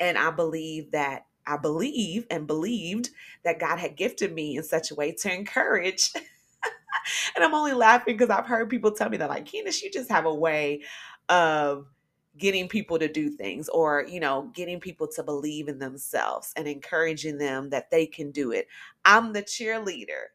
And 0.00 0.18
I 0.18 0.32
believe 0.32 0.92
that 0.92 1.26
I 1.46 1.56
believe 1.56 2.26
and 2.30 2.46
believed 2.46 3.10
that 3.44 3.58
God 3.58 3.78
had 3.78 3.96
gifted 3.96 4.32
me 4.32 4.56
in 4.56 4.62
such 4.62 4.90
a 4.90 4.94
way 4.94 5.12
to 5.12 5.32
encourage. 5.32 6.10
and 7.36 7.44
I'm 7.44 7.54
only 7.54 7.72
laughing 7.74 8.16
because 8.16 8.30
I've 8.30 8.46
heard 8.46 8.70
people 8.70 8.92
tell 8.92 9.08
me 9.10 9.16
that, 9.18 9.28
like, 9.28 9.46
Candice, 9.46 9.82
you 9.82 9.90
just 9.90 10.10
have 10.10 10.26
a 10.26 10.34
way 10.34 10.82
of 11.28 11.86
getting 12.38 12.68
people 12.68 12.98
to 12.98 13.08
do 13.08 13.30
things 13.30 13.68
or, 13.68 14.06
you 14.08 14.20
know, 14.20 14.50
getting 14.54 14.80
people 14.80 15.06
to 15.06 15.22
believe 15.22 15.68
in 15.68 15.78
themselves 15.78 16.52
and 16.56 16.66
encouraging 16.66 17.38
them 17.38 17.70
that 17.70 17.90
they 17.90 18.06
can 18.06 18.30
do 18.30 18.52
it. 18.52 18.68
I'm 19.04 19.32
the 19.32 19.42
cheerleader. 19.42 20.26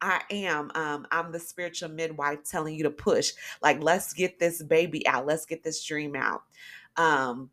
I 0.00 0.22
am. 0.30 0.70
Um, 0.74 1.06
I'm 1.10 1.32
the 1.32 1.40
spiritual 1.40 1.90
midwife 1.90 2.44
telling 2.44 2.74
you 2.74 2.84
to 2.84 2.90
push. 2.90 3.32
Like, 3.62 3.82
let's 3.82 4.12
get 4.12 4.38
this 4.38 4.62
baby 4.62 5.06
out. 5.06 5.26
Let's 5.26 5.46
get 5.46 5.62
this 5.62 5.84
dream 5.84 6.14
out. 6.16 6.42
Um, 6.96 7.50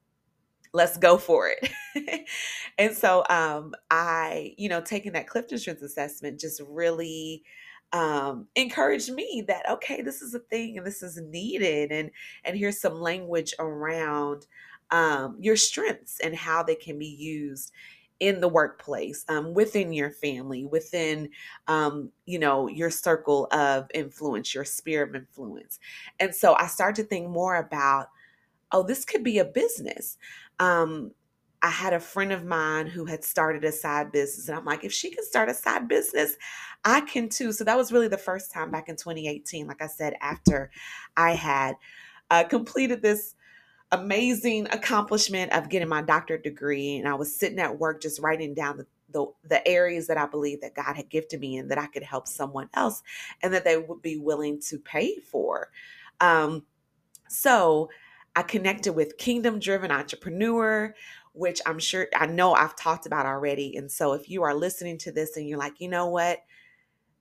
let's 0.76 0.98
go 0.98 1.18
for 1.18 1.50
it. 1.50 2.28
and 2.78 2.96
so 2.96 3.24
um, 3.30 3.74
I, 3.90 4.54
you 4.58 4.70
know, 4.70 4.82
taking 4.82 5.14
that 5.14 5.28
Clifton 5.28 5.58
Strengths 5.58 5.84
assessment 5.84 6.40
just 6.40 6.62
really 6.68 7.44
um, 7.94 8.48
encouraged 8.56 9.12
me 9.14 9.44
that 9.48 9.70
okay, 9.70 10.02
this 10.02 10.22
is 10.22 10.34
a 10.34 10.40
thing 10.40 10.78
and 10.78 10.86
this 10.86 11.02
is 11.02 11.20
needed, 11.22 11.92
and 11.92 12.12
and 12.44 12.58
here's 12.58 12.80
some 12.80 13.00
language 13.00 13.54
around 13.58 14.46
um, 14.92 15.38
your 15.40 15.56
strengths 15.56 16.20
and 16.20 16.36
how 16.36 16.62
they 16.62 16.76
can 16.76 17.00
be 17.00 17.08
used 17.08 17.72
in 18.20 18.40
the 18.40 18.48
workplace, 18.48 19.26
um, 19.28 19.54
within 19.54 19.92
your 19.94 20.10
family, 20.10 20.66
within 20.66 21.30
um, 21.68 22.12
you 22.26 22.40
know 22.40 22.68
your 22.68 22.90
circle 22.90 23.48
of 23.52 23.88
influence, 23.94 24.54
your 24.54 24.66
sphere 24.66 25.04
of 25.04 25.16
influence. 25.16 25.80
And 26.20 26.36
so 26.36 26.56
I 26.56 26.68
started 26.68 27.02
to 27.04 27.08
think 27.08 27.30
more 27.30 27.56
about, 27.56 28.08
oh, 28.72 28.84
this 28.84 29.06
could 29.06 29.24
be 29.24 29.38
a 29.40 29.46
business. 29.46 30.18
Um, 30.60 31.12
I 31.62 31.70
had 31.70 31.94
a 31.94 32.00
friend 32.00 32.32
of 32.32 32.46
mine 32.46 32.88
who 32.88 33.06
had 33.06 33.24
started 33.24 33.64
a 33.64 33.72
side 33.72 34.12
business, 34.12 34.48
and 34.48 34.58
I'm 34.58 34.66
like, 34.66 34.84
if 34.84 34.94
she 34.94 35.10
can 35.10 35.24
start 35.24 35.50
a 35.50 35.54
side 35.54 35.88
business, 35.88 36.36
I 36.84 37.02
can 37.02 37.30
too. 37.30 37.52
So 37.52 37.64
that 37.64 37.78
was 37.78 37.92
really 37.92 38.08
the 38.08 38.18
first 38.18 38.52
time 38.52 38.70
back 38.70 38.88
in 38.88 38.96
2018, 38.96 39.68
like 39.68 39.82
I 39.82 39.88
said, 39.88 40.14
after 40.22 40.70
I 41.18 41.32
had 41.32 41.76
uh, 42.30 42.44
completed 42.44 43.02
this 43.02 43.34
amazing 43.92 44.68
accomplishment 44.72 45.54
of 45.54 45.70
getting 45.70 45.88
my 45.90 46.02
doctorate 46.02 46.44
degree, 46.44 46.98
and 46.98 47.08
I 47.08 47.16
was 47.16 47.36
sitting 47.36 47.60
at 47.60 47.80
work 47.80 48.02
just 48.02 48.20
writing 48.22 48.54
down 48.54 48.78
the 48.78 48.88
the, 49.10 49.26
the 49.48 49.66
areas 49.68 50.08
that 50.08 50.18
I 50.18 50.26
believe 50.26 50.62
that 50.62 50.76
God 50.76 50.96
had 50.96 51.10
gifted 51.10 51.40
me 51.40 51.58
in 51.58 51.70
that 51.70 51.78
I 51.78 51.88
could 51.88 52.04
help 52.04 52.28
someone 52.28 52.70
else 52.74 53.02
and 53.42 53.54
that 53.54 53.64
they 53.64 53.78
would 53.78 54.02
be 54.02 54.18
willing 54.18 54.60
to 54.68 54.78
pay 54.80 55.20
for. 55.20 55.70
Um, 56.20 56.66
so 57.30 57.90
I 58.36 58.44
connected 58.44 58.94
with 58.94 59.18
Kingdom 59.18 59.60
Driven 59.60 59.92
Entrepreneur, 59.92 60.94
which 61.34 61.62
I'm 61.66 61.80
sure 61.80 62.08
I 62.16 62.26
know 62.26 62.54
I've 62.54 62.76
talked 62.76 63.06
about 63.06 63.26
already. 63.26 63.76
And 63.76 63.92
so 63.92 64.14
if 64.14 64.30
you 64.30 64.44
are 64.44 64.54
listening 64.54 64.98
to 65.00 65.12
this 65.12 65.38
and 65.38 65.48
you're 65.48 65.60
like, 65.60 65.80
you 65.80 65.90
know 65.90 66.08
what? 66.08 66.40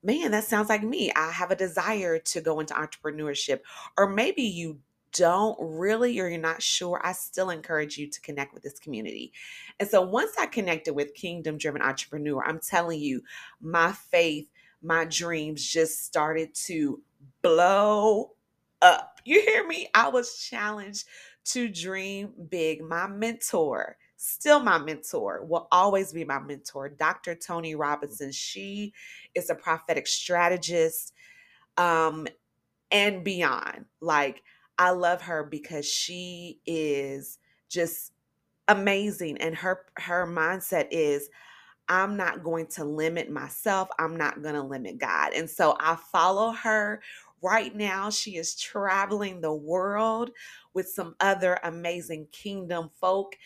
Man, 0.03 0.33
that 0.33 0.45
sounds 0.45 0.69
like 0.69 0.83
me. 0.83 1.13
I 1.17 1.31
have 1.31 1.51
a 1.51 1.57
desire 1.57 2.19
to 2.19 2.41
go 2.41 2.61
into 2.61 2.75
entrepreneurship. 2.75 3.61
Or 3.97 4.09
maybe 4.09 4.43
you 4.43 4.81
don't 5.13 5.57
really 5.61 6.19
or 6.21 6.29
you're 6.29 6.39
not 6.39 6.61
sure, 6.61 7.01
I 7.05 7.13
still 7.13 7.51
encourage 7.51 7.97
you 7.97 8.09
to 8.11 8.21
connect 8.21 8.53
with 8.53 8.63
this 8.63 8.79
community. 8.79 9.33
And 9.81 9.89
so 9.89 10.03
once 10.03 10.33
I 10.39 10.47
connected 10.47 10.95
with 10.95 11.15
Kingdom 11.15 11.57
Driven 11.57 11.81
Entrepreneur, 11.81 12.45
I'm 12.45 12.59
telling 12.59 13.01
you, 13.01 13.23
my 13.61 13.93
faith, 13.93 14.49
my 14.83 15.05
dreams 15.05 15.67
just 15.67 16.05
started 16.05 16.55
to 16.67 17.01
blow 17.43 18.33
up. 18.83 19.14
You 19.25 19.41
hear 19.43 19.67
me? 19.67 19.89
I 19.95 20.09
was 20.09 20.39
challenged 20.39 21.07
to 21.47 21.69
dream 21.69 22.33
big. 22.51 22.83
My 22.83 23.07
mentor, 23.09 23.97
still 24.17 24.61
my 24.61 24.79
mentor, 24.79 25.45
will 25.45 25.69
always 25.73 26.13
be 26.13 26.25
my 26.25 26.41
mentor, 26.41 26.91
Dr. 26.91 27.37
Tony 27.37 27.77
Robinson. 27.77 28.33
She 28.33 28.95
is 29.35 29.51
a 29.51 29.57
prophetic 29.57 30.09
strategist 30.09 31.15
um, 31.79 32.29
and 32.91 33.25
beyond. 33.25 33.87
Like, 34.01 34.43
I 34.79 34.91
love 34.91 35.23
her 35.23 35.45
because 35.45 35.87
she 35.89 36.61
is 36.67 37.39
just 37.71 38.13
amazing 38.69 39.39
and 39.39 39.57
her 39.57 39.87
her 39.99 40.27
mindset 40.27 40.89
is 40.91 41.29
I'm 41.89 42.19
not 42.19 42.45
going 42.45 42.69
to 42.69 42.85
limit 42.85 43.31
myself. 43.31 43.91
I'm 44.01 44.17
not 44.19 44.43
going 44.43 44.57
to 44.57 44.63
limit 44.65 44.99
God. 44.99 45.35
And 45.35 45.51
so 45.51 45.77
I 45.81 45.97
follow 45.97 46.53
her 46.53 47.03
Right 47.45 47.77
now, 47.77 48.09
she 48.09 48.37
is 48.37 48.59
traveling 48.59 49.43
the 49.43 49.53
world 49.53 50.31
with 50.73 50.89
some 50.89 51.15
other 51.21 51.59
amazing 51.63 52.27
kingdom 52.33 52.89
folk. 52.99 53.37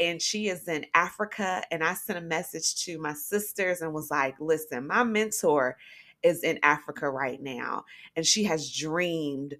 And 0.00 0.20
she 0.20 0.48
is 0.48 0.66
in 0.66 0.86
Africa. 0.92 1.62
And 1.70 1.84
I 1.84 1.94
sent 1.94 2.18
a 2.18 2.22
message 2.22 2.74
to 2.84 2.98
my 2.98 3.12
sisters 3.12 3.80
and 3.80 3.94
was 3.94 4.10
like, 4.10 4.34
listen, 4.40 4.88
my 4.88 5.04
mentor 5.04 5.76
is 6.24 6.42
in 6.42 6.58
Africa 6.64 7.08
right 7.08 7.40
now. 7.40 7.84
And 8.16 8.26
she 8.26 8.42
has 8.42 8.74
dreamed 8.76 9.54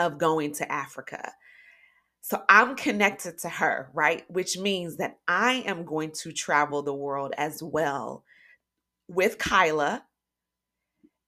of 0.00 0.18
going 0.18 0.52
to 0.54 0.72
Africa. 0.72 1.32
So 2.20 2.42
I'm 2.48 2.74
connected 2.74 3.38
to 3.38 3.48
her, 3.48 3.90
right? 3.94 4.28
Which 4.28 4.58
means 4.58 4.96
that 4.96 5.18
I 5.28 5.62
am 5.66 5.84
going 5.84 6.10
to 6.22 6.32
travel 6.32 6.82
the 6.82 6.94
world 6.94 7.32
as 7.38 7.62
well 7.62 8.24
with 9.06 9.38
Kyla 9.38 10.02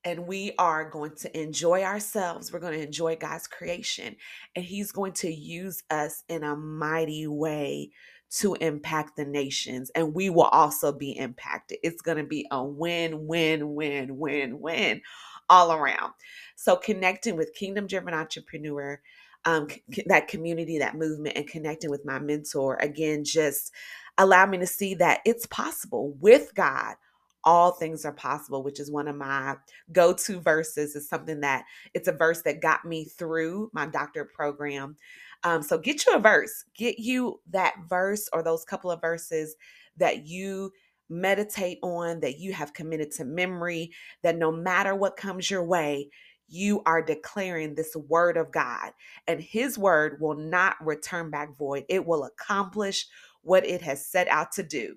and 0.07 0.29
we 0.29 0.53
are 0.59 0.89
going 0.89 1.17
to 1.17 1.41
enjoy 1.41 1.83
ourselves. 1.83 2.53
We're 2.53 2.61
going 2.61 2.75
to 2.79 2.87
enjoy 2.87 3.17
God's 3.17 3.49
creation, 3.49 4.17
and 4.55 4.65
He's 4.65 4.93
going 4.93 5.13
to 5.15 5.35
use 5.35 5.83
us 5.91 6.25
in 6.31 6.45
a 6.45 6.57
mighty 6.57 7.27
way 7.27 7.91
to 8.39 8.55
impact 8.55 9.17
the 9.17 9.27
nations, 9.27 9.91
and 9.97 10.15
we 10.15 10.31
will 10.31 10.45
also 10.45 10.93
be 10.93 11.11
impacted. 11.19 11.79
It's 11.83 12.03
going 12.03 12.19
to 12.19 12.25
be 12.25 12.47
a 12.53 12.65
win, 12.65 13.27
win, 13.27 13.75
win, 13.75 14.17
win, 14.17 14.61
win 14.61 15.03
all 15.51 15.73
around. 15.73 16.13
So, 16.55 16.77
connecting 16.77 17.37
with 17.37 17.55
Kingdom 17.55 17.89
Driven 17.89 18.15
Entrepreneur, 18.15 19.01
um, 19.45 19.69
that 20.07 20.29
community, 20.29 20.79
that 20.79 20.97
movement, 20.97 21.37
and 21.37 21.49
connecting 21.49 21.91
with 21.91 22.07
my 22.07 22.21
mentor 22.21 22.77
again, 22.77 23.25
just 23.25 23.73
allow 24.19 24.47
me 24.47 24.59
to 24.59 24.69
see 24.69 24.95
that 24.95 25.21
it's 25.27 25.47
possible 25.47 26.15
with 26.21 26.55
God 26.55 26.95
all 27.47 27.73
things 27.73 28.05
are 28.05 28.13
possible 28.13 28.63
which 28.65 28.81
is 28.81 28.93
one 28.93 29.09
of 29.09 29.17
my 29.17 29.57
go-to 29.93 30.41
verses 30.41 30.97
is 30.97 31.09
something 31.09 31.41
that 31.41 31.65
it's 31.95 32.09
a 32.09 32.13
verse 32.13 32.43
that 32.43 32.63
got 32.63 32.85
me 32.85 33.07
through 33.07 33.71
my 33.75 33.87
doctorate 33.87 34.35
program 34.35 34.97
um, 35.45 35.63
so 35.63 35.79
get 35.79 36.07
you 36.07 36.15
a 36.15 36.21
verse 36.21 36.65
get 36.77 36.99
you 37.01 37.41
that 37.51 37.77
verse 37.89 38.29
or 38.35 38.43
those 38.43 38.65
couple 38.67 38.91
of 38.91 39.01
verses 39.01 39.57
that 39.97 40.27
you 40.27 40.73
meditate 41.11 41.79
on 41.83 42.21
that 42.21 42.39
you 42.41 42.53
have 42.53 42.75
committed 42.75 43.13
to 43.13 43.25
memory 43.25 43.93
that 44.25 44.37
no 44.37 44.53
matter 44.53 44.95
what 44.95 45.17
comes 45.17 45.51
your 45.51 45.65
way 45.65 46.11
you 46.49 46.83
are 46.87 47.03
declaring 47.03 47.75
this 47.75 47.97
word 47.97 48.37
of 48.37 48.53
God, 48.53 48.93
and 49.27 49.41
His 49.41 49.79
word 49.79 50.19
will 50.21 50.37
not 50.37 50.77
return 50.85 51.31
back 51.31 51.57
void. 51.57 51.85
It 51.89 52.07
will 52.07 52.25
accomplish 52.25 53.07
what 53.43 53.67
it 53.67 53.83
has 53.83 54.07
set 54.07 54.29
out 54.29 54.53
to 54.53 54.63
do. 54.63 54.97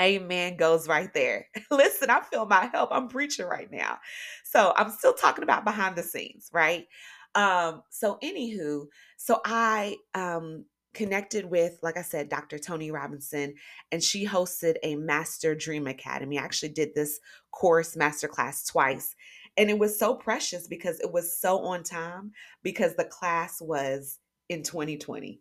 Amen 0.00 0.56
goes 0.56 0.88
right 0.88 1.12
there. 1.14 1.48
Listen, 1.70 2.10
I 2.10 2.20
feel 2.22 2.46
my 2.46 2.68
help. 2.72 2.90
I'm 2.92 3.08
preaching 3.08 3.46
right 3.46 3.70
now. 3.70 3.98
So 4.44 4.72
I'm 4.76 4.90
still 4.90 5.14
talking 5.14 5.44
about 5.44 5.64
behind 5.64 5.96
the 5.96 6.02
scenes, 6.02 6.50
right? 6.52 6.86
Um, 7.34 7.82
so 7.90 8.18
anywho, 8.22 8.86
so 9.16 9.40
I 9.44 9.96
um 10.14 10.66
connected 10.94 11.44
with, 11.44 11.78
like 11.82 11.98
I 11.98 12.02
said, 12.02 12.30
Dr. 12.30 12.58
Tony 12.58 12.90
Robinson, 12.90 13.54
and 13.92 14.02
she 14.02 14.26
hosted 14.26 14.76
a 14.82 14.96
Master 14.96 15.54
Dream 15.54 15.86
Academy. 15.86 16.38
I 16.38 16.42
actually 16.44 16.70
did 16.70 16.94
this 16.94 17.20
course 17.52 17.96
masterclass 17.96 18.66
twice. 18.66 19.14
And 19.58 19.70
it 19.70 19.78
was 19.78 19.98
so 19.98 20.14
precious 20.14 20.66
because 20.66 20.98
it 21.00 21.12
was 21.12 21.38
so 21.38 21.60
on 21.66 21.82
time 21.82 22.32
because 22.62 22.94
the 22.96 23.04
class 23.04 23.60
was 23.60 24.20
in 24.48 24.62
2020. 24.62 25.40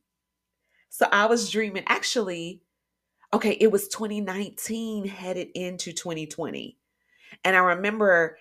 So 0.90 1.08
I 1.12 1.26
was 1.26 1.50
dreaming 1.52 1.84
actually 1.88 2.62
okay, 3.36 3.58
it 3.60 3.70
was 3.70 3.90
2019 3.90 5.06
headed 5.06 5.50
into 5.56 5.92
2020. 5.92 6.78
And 7.44 7.54
I 7.54 7.60
remember 7.60 8.38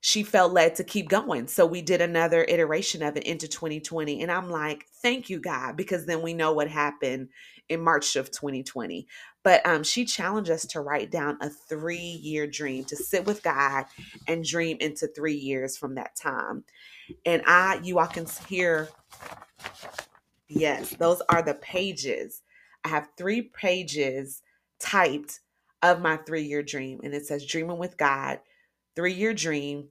she 0.00 0.24
felt 0.24 0.52
led 0.52 0.74
to 0.74 0.84
keep 0.84 1.08
going. 1.08 1.46
So 1.46 1.64
we 1.64 1.82
did 1.82 2.00
another 2.00 2.44
iteration 2.48 3.00
of 3.04 3.16
it 3.16 3.22
into 3.22 3.46
2020. 3.46 4.20
And 4.20 4.30
I'm 4.30 4.50
like, 4.50 4.86
thank 5.02 5.30
you, 5.30 5.38
God, 5.38 5.76
because 5.76 6.04
then 6.04 6.20
we 6.20 6.34
know 6.34 6.52
what 6.52 6.68
happened 6.68 7.28
in 7.68 7.80
March 7.80 8.16
of 8.16 8.32
2020. 8.32 9.06
But 9.44 9.64
um, 9.64 9.84
she 9.84 10.04
challenged 10.04 10.50
us 10.50 10.66
to 10.66 10.80
write 10.80 11.12
down 11.12 11.38
a 11.40 11.48
three 11.48 11.96
year 11.96 12.48
dream, 12.48 12.84
to 12.86 12.96
sit 12.96 13.24
with 13.24 13.44
God 13.44 13.84
and 14.26 14.44
dream 14.44 14.78
into 14.80 15.06
three 15.06 15.36
years 15.36 15.76
from 15.76 15.94
that 15.94 16.16
time. 16.16 16.64
And 17.24 17.42
I, 17.46 17.78
you 17.84 18.00
all 18.00 18.08
can 18.08 18.26
hear, 18.48 18.88
yes, 20.48 20.90
those 20.98 21.22
are 21.28 21.42
the 21.42 21.54
pages 21.54 22.42
I 22.84 22.90
have 22.90 23.08
three 23.18 23.42
pages 23.42 24.42
typed 24.80 25.40
of 25.82 26.00
my 26.00 26.18
three 26.18 26.44
year 26.44 26.62
dream, 26.62 27.00
and 27.04 27.14
it 27.14 27.26
says 27.26 27.46
Dreaming 27.46 27.78
with 27.78 27.96
God, 27.98 28.40
three 28.96 29.14
year 29.14 29.34
dream. 29.34 29.88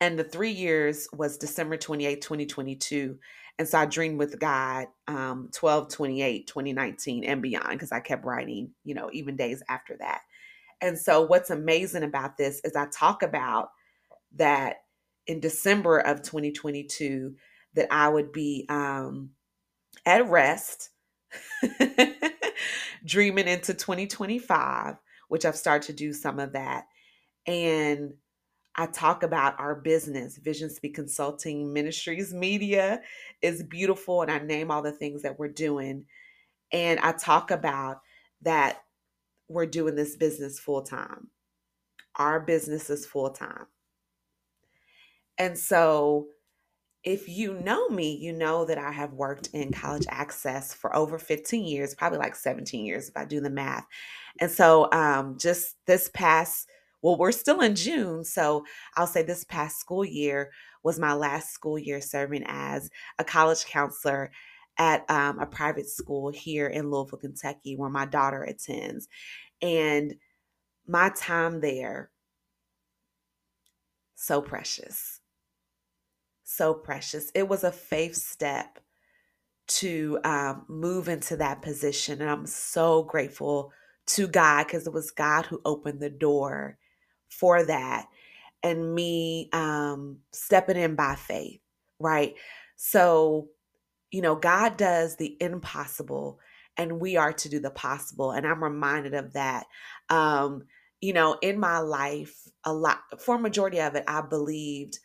and 0.00 0.18
the 0.18 0.24
three 0.24 0.52
years 0.52 1.08
was 1.14 1.38
December 1.38 1.78
28, 1.78 2.22
2022. 2.22 3.18
And 3.58 3.68
so 3.68 3.78
I 3.80 3.86
dreamed 3.86 4.20
with 4.20 4.40
God 4.40 4.88
um, 5.08 5.50
12, 5.54 5.90
28, 5.90 6.48
2019 6.48 7.24
and 7.24 7.42
beyond 7.42 7.72
because 7.72 7.92
I 7.92 8.00
kept 8.00 8.24
writing, 8.26 8.72
you 8.84 8.94
know, 8.94 9.10
even 9.12 9.36
days 9.36 9.64
after 9.68 9.96
that. 10.00 10.22
And 10.82 10.98
so 10.98 11.22
what's 11.22 11.50
amazing 11.50 12.04
about 12.04 12.38
this 12.38 12.60
is 12.64 12.76
I 12.76 12.86
talk 12.86 13.22
about 13.22 13.70
that 14.36 14.78
in 15.26 15.40
December 15.40 15.98
of 15.98 16.22
2022 16.22 17.36
that 17.74 17.88
I 17.92 18.08
would 18.08 18.32
be 18.32 18.66
um, 18.70 19.30
at 20.06 20.28
rest, 20.28 20.90
dreaming 23.04 23.48
into 23.48 23.74
2025, 23.74 24.96
which 25.28 25.44
I've 25.44 25.56
started 25.56 25.86
to 25.86 25.92
do 25.92 26.12
some 26.12 26.38
of 26.38 26.52
that. 26.52 26.86
And 27.46 28.14
I 28.76 28.86
talk 28.86 29.22
about 29.22 29.58
our 29.60 29.74
business, 29.74 30.38
Vision 30.38 30.70
Speak 30.70 30.94
Consulting 30.94 31.72
Ministries 31.72 32.32
Media 32.32 33.02
is 33.42 33.62
beautiful, 33.62 34.22
and 34.22 34.30
I 34.30 34.38
name 34.38 34.70
all 34.70 34.82
the 34.82 34.92
things 34.92 35.22
that 35.22 35.38
we're 35.38 35.48
doing. 35.48 36.06
And 36.72 36.98
I 37.00 37.12
talk 37.12 37.50
about 37.50 38.00
that 38.42 38.82
we're 39.48 39.66
doing 39.66 39.94
this 39.94 40.16
business 40.16 40.58
full 40.58 40.82
time. 40.82 41.28
Our 42.16 42.40
business 42.40 42.90
is 42.90 43.06
full 43.06 43.30
time. 43.30 43.66
And 45.38 45.58
so, 45.58 46.28
if 47.04 47.28
you 47.28 47.54
know 47.54 47.88
me, 47.88 48.16
you 48.16 48.32
know 48.32 48.64
that 48.64 48.78
I 48.78 48.92
have 48.92 49.12
worked 49.12 49.48
in 49.52 49.72
college 49.72 50.06
access 50.08 50.72
for 50.72 50.94
over 50.94 51.18
15 51.18 51.64
years, 51.64 51.94
probably 51.94 52.18
like 52.18 52.36
17 52.36 52.84
years 52.84 53.08
if 53.08 53.16
I 53.16 53.24
do 53.24 53.40
the 53.40 53.50
math. 53.50 53.86
And 54.40 54.50
so, 54.50 54.90
um, 54.92 55.36
just 55.38 55.76
this 55.86 56.10
past 56.14 56.68
well, 57.02 57.16
we're 57.16 57.32
still 57.32 57.60
in 57.60 57.74
June, 57.74 58.24
so 58.24 58.64
I'll 58.96 59.08
say 59.08 59.24
this 59.24 59.42
past 59.44 59.80
school 59.80 60.04
year 60.04 60.52
was 60.84 61.00
my 61.00 61.14
last 61.14 61.52
school 61.52 61.76
year 61.76 62.00
serving 62.00 62.44
as 62.46 62.90
a 63.18 63.24
college 63.24 63.64
counselor 63.66 64.30
at 64.78 65.08
um, 65.10 65.40
a 65.40 65.46
private 65.46 65.88
school 65.88 66.30
here 66.30 66.68
in 66.68 66.90
Louisville, 66.90 67.18
Kentucky, 67.18 67.76
where 67.76 67.90
my 67.90 68.06
daughter 68.06 68.42
attends. 68.44 69.08
And 69.60 70.14
my 70.86 71.10
time 71.10 71.60
there, 71.60 72.10
so 74.14 74.40
precious. 74.40 75.21
So 76.54 76.74
precious. 76.74 77.30
It 77.34 77.48
was 77.48 77.64
a 77.64 77.72
faith 77.72 78.14
step 78.14 78.78
to 79.68 80.18
um, 80.24 80.66
move 80.68 81.08
into 81.08 81.36
that 81.36 81.62
position. 81.62 82.20
And 82.20 82.30
I'm 82.30 82.46
so 82.46 83.04
grateful 83.04 83.72
to 84.08 84.26
God 84.26 84.66
because 84.66 84.86
it 84.86 84.92
was 84.92 85.10
God 85.10 85.46
who 85.46 85.62
opened 85.64 86.00
the 86.00 86.10
door 86.10 86.76
for 87.30 87.64
that 87.64 88.06
and 88.62 88.94
me 88.94 89.48
um, 89.54 90.18
stepping 90.32 90.76
in 90.76 90.94
by 90.94 91.14
faith, 91.14 91.60
right? 91.98 92.34
So, 92.76 93.48
you 94.10 94.20
know, 94.20 94.36
God 94.36 94.76
does 94.76 95.16
the 95.16 95.36
impossible 95.40 96.38
and 96.76 97.00
we 97.00 97.16
are 97.16 97.32
to 97.32 97.48
do 97.48 97.60
the 97.60 97.70
possible. 97.70 98.32
And 98.32 98.46
I'm 98.46 98.62
reminded 98.62 99.14
of 99.14 99.32
that. 99.32 99.66
Um, 100.10 100.64
you 101.00 101.14
know, 101.14 101.38
in 101.40 101.58
my 101.58 101.78
life, 101.78 102.34
a 102.64 102.72
lot 102.74 102.98
for 103.18 103.38
majority 103.38 103.80
of 103.80 103.94
it, 103.94 104.04
I 104.06 104.20
believed 104.20 104.98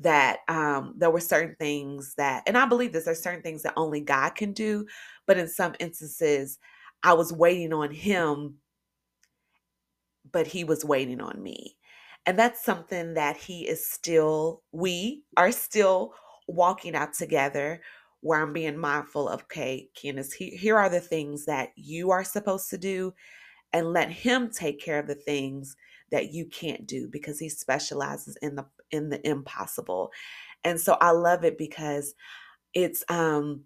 that 0.00 0.40
um, 0.48 0.94
there 0.98 1.10
were 1.10 1.20
certain 1.20 1.56
things 1.58 2.14
that, 2.16 2.42
and 2.46 2.58
I 2.58 2.66
believe 2.66 2.92
this, 2.92 3.04
there's 3.04 3.22
certain 3.22 3.42
things 3.42 3.62
that 3.62 3.74
only 3.76 4.00
God 4.00 4.34
can 4.34 4.52
do. 4.52 4.86
But 5.26 5.38
in 5.38 5.48
some 5.48 5.74
instances, 5.80 6.58
I 7.02 7.14
was 7.14 7.32
waiting 7.32 7.72
on 7.72 7.92
Him 7.92 8.56
but 10.30 10.46
he 10.46 10.64
was 10.64 10.84
waiting 10.84 11.20
on 11.20 11.42
me. 11.42 11.76
And 12.26 12.38
that's 12.38 12.64
something 12.64 13.14
that 13.14 13.36
he 13.36 13.68
is 13.68 13.88
still, 13.90 14.62
we 14.72 15.24
are 15.36 15.52
still 15.52 16.14
walking 16.46 16.94
out 16.94 17.14
together 17.14 17.80
where 18.20 18.40
I'm 18.40 18.52
being 18.52 18.78
mindful 18.78 19.28
of, 19.28 19.42
okay, 19.44 19.88
Candice, 19.96 20.32
he, 20.34 20.50
here 20.50 20.78
are 20.78 20.88
the 20.88 21.00
things 21.00 21.46
that 21.46 21.70
you 21.74 22.12
are 22.12 22.22
supposed 22.22 22.70
to 22.70 22.78
do, 22.78 23.14
and 23.72 23.92
let 23.92 24.10
him 24.10 24.50
take 24.50 24.80
care 24.80 25.00
of 25.00 25.08
the 25.08 25.16
things 25.16 25.76
that 26.12 26.32
you 26.32 26.46
can't 26.46 26.86
do 26.86 27.08
because 27.10 27.38
he 27.40 27.48
specializes 27.48 28.36
in 28.42 28.54
the 28.54 28.66
in 28.92 29.10
the 29.10 29.26
impossible. 29.28 30.12
And 30.64 30.80
so 30.80 30.96
I 31.00 31.12
love 31.12 31.44
it 31.44 31.58
because 31.58 32.14
it's 32.74 33.04
um 33.08 33.64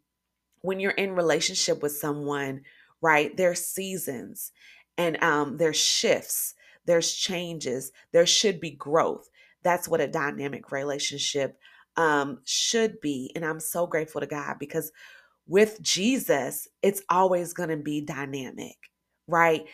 when 0.63 0.81
you're 0.81 0.93
in 0.93 1.15
relationship 1.15 1.83
with 1.83 1.93
someone, 1.93 2.63
right? 3.03 3.37
There's 3.37 3.65
seasons 3.65 4.53
and 4.99 5.23
um 5.23 5.59
there's 5.59 5.79
shifts 5.79 6.55
there's 6.87 7.15
changes, 7.15 7.93
there 8.13 8.27
should 8.27 8.61
be 8.61 8.71
growth. 8.71 9.29
That's 9.63 9.89
what 9.89 10.01
a 10.01 10.09
dynamic 10.09 10.73
relationship 10.73 11.59
um, 11.97 12.41
should 12.45 13.01
be. 13.01 13.33
And 13.35 13.45
I'm 13.45 13.61
so 13.61 13.87
grateful 13.87 14.21
to 14.21 14.27
God 14.27 14.57
because 14.59 14.93
with 15.49 15.83
Jesus, 15.83 16.69
it's 16.83 17.03
always 17.11 17.53
going 17.53 17.71
to 17.71 17.77
be 17.77 18.01
dynamic, 18.01 18.77
right? 19.29 19.65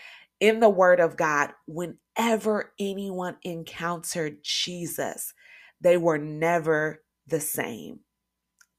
In 0.40 0.60
the 0.60 0.70
Word 0.70 1.00
of 1.00 1.16
God, 1.16 1.52
whenever 1.66 2.72
anyone 2.80 3.36
encountered 3.44 4.38
Jesus, 4.42 5.34
they 5.82 5.96
were 5.96 6.18
never 6.18 7.02
the 7.26 7.40
same. 7.40 8.00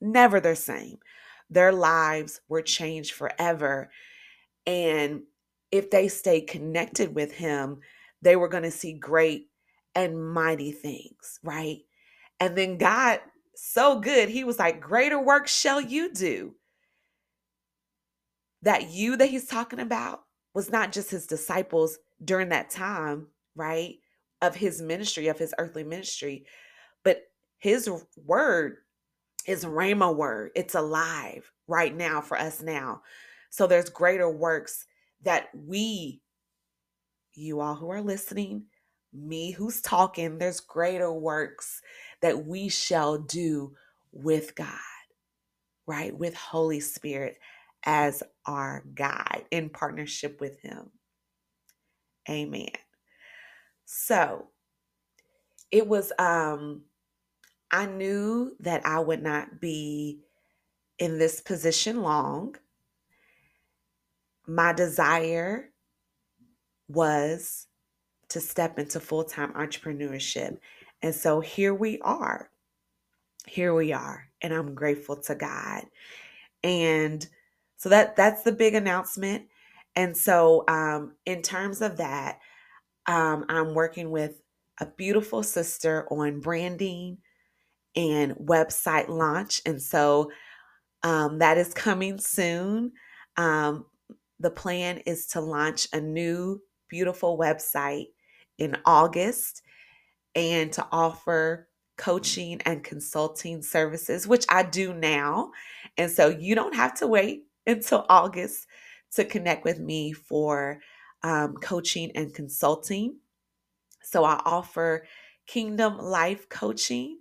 Never 0.02 0.40
the 0.40 0.56
same. 0.56 0.98
Their 1.50 1.72
lives 1.72 2.42
were 2.48 2.62
changed 2.62 3.14
forever. 3.14 3.92
And 4.66 5.24
if 5.72 5.92
they 5.92 6.08
stayed 6.08 6.48
connected 6.48 7.14
with 7.14 7.34
Him, 7.34 7.80
they 8.22 8.36
were 8.36 8.48
going 8.48 8.64
to 8.64 8.72
see 8.72 8.94
great 8.94 9.50
and 9.96 10.34
mighty 10.34 10.72
things, 10.72 11.40
right? 11.44 11.80
And 12.40 12.58
then 12.58 12.78
God, 12.78 13.20
so 13.56 14.00
good, 14.00 14.30
He 14.30 14.44
was 14.44 14.58
like, 14.58 14.82
Greater 14.82 15.20
work 15.20 15.48
shall 15.48 15.82
you 15.82 16.14
do. 16.14 16.56
That 18.62 18.92
you 18.92 19.18
that 19.18 19.30
He's 19.30 19.48
talking 19.48 19.80
about 19.80 20.22
was 20.54 20.72
not 20.72 20.94
just 20.94 21.12
His 21.12 21.28
disciples 21.28 21.98
during 22.24 22.50
that 22.50 22.70
time, 22.70 23.28
right? 23.56 23.96
Of 24.42 24.56
His 24.56 24.82
ministry, 24.82 25.28
of 25.28 25.38
His 25.38 25.54
earthly 25.58 25.84
ministry, 25.84 26.46
but 27.04 27.24
His 27.60 27.90
word 28.26 28.78
is 29.48 29.66
Rhema 29.66 30.16
word. 30.16 30.52
It's 30.56 30.76
alive 30.76 31.52
right 31.68 31.96
now 31.96 32.22
for 32.22 32.38
us 32.38 32.62
now. 32.62 33.02
So 33.50 33.68
there's 33.68 33.90
greater 33.90 34.30
works 34.30 34.86
that 35.24 35.48
we 35.56 36.22
you 37.36 37.62
all 37.62 37.76
who 37.76 37.90
are 37.92 38.02
listening, 38.02 38.66
me 39.14 39.52
who's 39.52 39.82
talking, 39.82 40.38
there's 40.38 40.60
greater 40.60 41.12
works 41.14 41.82
that 42.22 42.46
we 42.46 42.70
shall 42.70 43.18
do 43.20 43.74
with 44.12 44.56
God, 44.56 44.68
right? 45.88 46.18
With 46.18 46.36
Holy 46.36 46.80
Spirit 46.80 47.38
as 47.86 48.24
our 48.46 48.84
guide 48.96 49.46
in 49.52 49.70
partnership 49.70 50.42
with 50.42 50.60
Him. 50.62 50.92
Amen. 52.30 52.70
So 53.86 54.48
it 55.72 55.88
was, 55.88 56.12
um, 56.20 56.84
I 57.74 57.88
knew 57.88 58.56
that 58.60 58.86
I 58.86 59.00
would 59.00 59.24
not 59.24 59.60
be 59.60 60.20
in 61.00 61.18
this 61.18 61.42
position 61.42 62.04
long. 62.04 62.56
My 64.46 64.74
desire 64.74 65.72
was 66.88 67.66
to 68.30 68.40
step 68.40 68.78
into 68.78 69.00
full 69.00 69.24
time 69.24 69.54
entrepreneurship. 69.54 70.58
And 71.02 71.16
so 71.16 71.40
here 71.40 71.74
we 71.74 72.00
are. 72.02 72.52
Here 73.48 73.74
we 73.74 73.92
are. 73.92 74.30
And 74.44 74.54
I'm 74.54 74.76
grateful 74.76 75.16
to 75.24 75.34
God. 75.34 75.86
And 76.64 77.28
so 77.78 77.90
that 77.90 78.16
that's 78.16 78.44
the 78.44 78.52
big 78.52 78.76
announcement. 78.76 79.48
And 79.96 80.16
so 80.16 80.64
um, 80.68 81.14
in 81.26 81.42
terms 81.42 81.82
of 81.82 81.98
that, 81.98 82.40
um, 83.08 83.46
I'm 83.50 83.74
working 83.74 84.12
with 84.12 84.44
a 84.80 84.86
beautiful 84.86 85.42
sister 85.42 86.08
on 86.12 86.40
branding 86.40 87.18
and 87.96 88.34
website 88.36 89.08
launch. 89.10 89.62
And 89.66 89.82
so 89.82 90.32
um, 91.04 91.40
that 91.40 91.58
is 91.58 91.74
coming 91.74 92.20
soon. 92.20 92.94
Um, 93.38 93.86
the 94.40 94.52
plan 94.52 95.00
is 95.06 95.28
to 95.28 95.42
launch 95.42 95.88
a 95.94 96.02
new 96.02 96.62
beautiful 96.90 97.38
website 97.38 98.08
in 98.58 98.78
August 98.86 99.62
and 100.36 100.72
to 100.74 100.86
offer 100.92 101.68
coaching 101.98 102.62
and 102.66 102.84
consulting 102.84 103.62
services, 103.62 104.28
which 104.28 104.46
I 104.50 104.64
do 104.64 104.94
now. 104.94 105.52
And 105.98 106.10
so 106.10 106.30
you 106.30 106.56
don't 106.56 106.76
have 106.76 106.94
to 106.96 107.08
wait 107.08 107.44
until 107.68 108.06
August 108.10 108.68
to 109.16 109.26
connect 109.26 109.64
with 109.64 109.80
me 109.80 110.12
for 110.12 110.80
um, 111.24 111.56
coaching 111.56 112.12
and 112.16 112.34
consulting. 112.34 113.18
So 114.04 114.24
I 114.24 114.42
offer 114.44 115.06
Kingdom 115.48 115.98
Life 115.98 116.50
Coaching. 116.50 117.20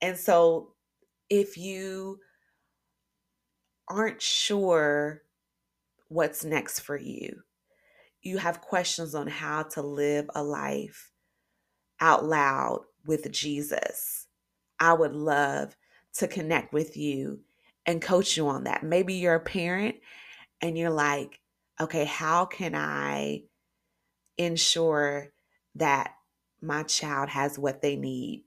And 0.00 0.18
so 0.18 0.72
if 1.30 1.56
you 1.56 2.20
aren't 3.88 4.22
sure 4.22 5.22
what's 6.08 6.44
next 6.44 6.80
for 6.80 6.96
you, 6.96 7.42
you 8.22 8.38
have 8.38 8.60
questions 8.60 9.14
on 9.14 9.26
how 9.28 9.62
to 9.62 9.82
live 9.82 10.28
a 10.34 10.42
life 10.42 11.12
out 12.00 12.24
loud 12.24 12.84
with 13.06 13.30
Jesus, 13.30 14.26
I 14.78 14.92
would 14.92 15.14
love 15.14 15.76
to 16.14 16.26
connect 16.26 16.72
with 16.72 16.96
you 16.96 17.40
and 17.86 18.02
coach 18.02 18.36
you 18.36 18.48
on 18.48 18.64
that. 18.64 18.82
Maybe 18.82 19.14
you're 19.14 19.36
a 19.36 19.40
parent 19.40 19.96
and 20.60 20.76
you're 20.76 20.90
like, 20.90 21.40
okay, 21.80 22.04
how 22.04 22.46
can 22.46 22.74
I 22.74 23.44
ensure 24.36 25.32
that 25.76 26.14
my 26.60 26.82
child 26.82 27.28
has 27.28 27.58
what 27.58 27.82
they 27.82 27.96
need 27.96 28.45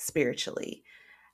spiritually? 0.00 0.82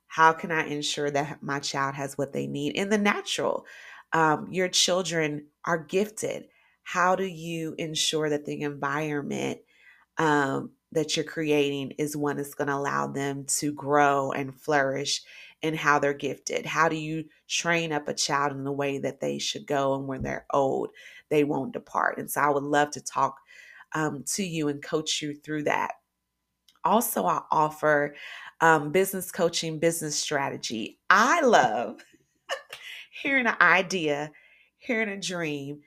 How 0.07 0.33
can 0.33 0.51
I 0.51 0.65
ensure 0.67 1.11
that 1.11 1.43
my 1.43 1.59
child 1.59 1.95
has 1.95 2.17
what 2.17 2.33
they 2.33 2.47
need 2.47 2.75
in 2.75 2.89
the 2.89 2.97
natural? 2.97 3.65
Um, 4.13 4.47
your 4.51 4.69
children 4.69 5.47
are 5.65 5.77
gifted. 5.77 6.47
How 6.83 7.15
do 7.15 7.25
you 7.25 7.75
ensure 7.77 8.29
that 8.29 8.45
the 8.45 8.61
environment 8.61 9.59
um, 10.17 10.71
that 10.93 11.15
you're 11.15 11.25
creating 11.25 11.91
is 11.97 12.15
one 12.15 12.37
that's 12.37 12.53
going 12.53 12.69
to 12.69 12.75
allow 12.75 13.07
them 13.07 13.45
to 13.45 13.73
grow 13.73 14.31
and 14.31 14.55
flourish 14.55 15.21
in 15.61 15.73
how 15.73 15.99
they're 15.99 16.13
gifted? 16.13 16.65
How 16.65 16.87
do 16.87 16.95
you 16.95 17.25
train 17.49 17.91
up 17.91 18.07
a 18.07 18.13
child 18.13 18.53
in 18.53 18.63
the 18.63 18.71
way 18.71 18.99
that 18.99 19.19
they 19.19 19.37
should 19.39 19.67
go 19.67 19.95
and 19.95 20.07
when 20.07 20.23
they're 20.23 20.45
old, 20.51 20.89
they 21.29 21.43
won't 21.43 21.73
depart? 21.73 22.17
And 22.17 22.31
so 22.31 22.41
I 22.41 22.49
would 22.49 22.63
love 22.63 22.91
to 22.91 23.01
talk 23.01 23.37
um, 23.93 24.23
to 24.27 24.43
you 24.43 24.69
and 24.69 24.81
coach 24.81 25.21
you 25.21 25.35
through 25.35 25.63
that. 25.63 25.91
Also, 26.83 27.25
I 27.25 27.41
offer 27.51 28.15
um, 28.61 28.91
business 28.91 29.31
coaching, 29.31 29.79
business 29.79 30.17
strategy. 30.17 30.99
I 31.09 31.41
love 31.41 32.03
hearing 33.21 33.47
an 33.47 33.55
idea, 33.61 34.31
hearing 34.77 35.09
a 35.09 35.19
dream, 35.19 35.81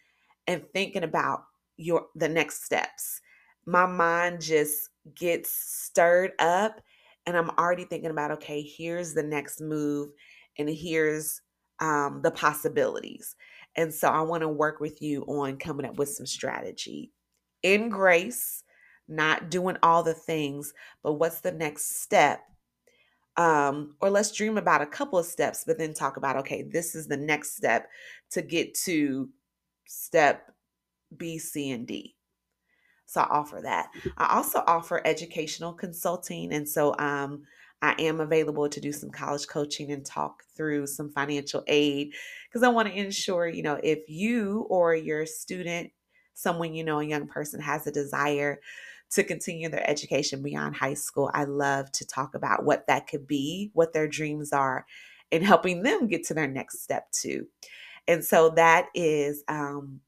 and 0.46 0.64
thinking 0.72 1.04
about 1.04 1.44
your 1.76 2.06
the 2.14 2.28
next 2.28 2.64
steps. 2.64 3.20
My 3.66 3.86
mind 3.86 4.40
just 4.40 4.90
gets 5.14 5.52
stirred 5.52 6.32
up 6.38 6.80
and 7.26 7.36
I'm 7.36 7.50
already 7.50 7.84
thinking 7.84 8.10
about 8.10 8.30
okay, 8.32 8.62
here's 8.62 9.14
the 9.14 9.22
next 9.22 9.60
move 9.60 10.10
and 10.58 10.68
here's 10.68 11.40
um, 11.80 12.20
the 12.22 12.30
possibilities. 12.30 13.36
And 13.76 13.94
so 13.94 14.08
I 14.08 14.22
want 14.22 14.42
to 14.42 14.48
work 14.48 14.80
with 14.80 15.00
you 15.00 15.22
on 15.22 15.56
coming 15.56 15.86
up 15.86 15.96
with 15.96 16.08
some 16.08 16.26
strategy 16.26 17.12
in 17.62 17.88
grace, 17.88 18.64
not 19.08 19.50
doing 19.50 19.76
all 19.82 20.02
the 20.02 20.14
things, 20.14 20.72
but 21.02 21.14
what's 21.14 21.40
the 21.40 21.52
next 21.52 22.02
step 22.02 22.40
um, 23.40 23.94
or 24.02 24.10
let's 24.10 24.32
dream 24.32 24.58
about 24.58 24.82
a 24.82 24.86
couple 24.86 25.18
of 25.18 25.24
steps, 25.24 25.64
but 25.66 25.78
then 25.78 25.94
talk 25.94 26.18
about, 26.18 26.36
okay, 26.36 26.62
this 26.62 26.94
is 26.94 27.06
the 27.06 27.16
next 27.16 27.56
step 27.56 27.88
to 28.32 28.42
get 28.42 28.74
to 28.74 29.30
step 29.86 30.52
B, 31.16 31.38
C, 31.38 31.70
and 31.70 31.86
D. 31.86 32.16
So 33.06 33.22
I 33.22 33.24
offer 33.30 33.60
that. 33.62 33.92
I 34.18 34.36
also 34.36 34.62
offer 34.66 35.00
educational 35.06 35.72
consulting. 35.72 36.52
And 36.52 36.68
so 36.68 36.94
um, 36.98 37.44
I 37.80 37.94
am 37.98 38.20
available 38.20 38.68
to 38.68 38.78
do 38.78 38.92
some 38.92 39.08
college 39.08 39.48
coaching 39.48 39.90
and 39.90 40.04
talk 40.04 40.42
through 40.54 40.86
some 40.86 41.10
financial 41.10 41.64
aid 41.66 42.12
because 42.46 42.62
I 42.62 42.68
want 42.68 42.88
to 42.88 42.94
ensure, 42.94 43.48
you 43.48 43.62
know, 43.62 43.80
if 43.82 44.00
you 44.06 44.66
or 44.68 44.94
your 44.94 45.24
student, 45.24 45.90
someone 46.34 46.74
you 46.74 46.84
know, 46.84 47.00
a 47.00 47.04
young 47.04 47.26
person 47.26 47.58
has 47.62 47.86
a 47.86 47.90
desire 47.90 48.60
to 49.10 49.24
continue 49.24 49.68
their 49.68 49.88
education 49.88 50.42
beyond 50.42 50.76
high 50.76 50.94
school, 50.94 51.30
I 51.34 51.44
love 51.44 51.90
to 51.92 52.06
talk 52.06 52.34
about 52.34 52.64
what 52.64 52.86
that 52.86 53.06
could 53.06 53.26
be, 53.26 53.70
what 53.74 53.92
their 53.92 54.08
dreams 54.08 54.52
are, 54.52 54.86
and 55.32 55.44
helping 55.44 55.82
them 55.82 56.06
get 56.06 56.24
to 56.26 56.34
their 56.34 56.48
next 56.48 56.82
step 56.82 57.10
too. 57.12 57.46
And 58.08 58.24
so 58.24 58.50
that 58.50 58.86
is 58.94 59.44
um, 59.48 60.00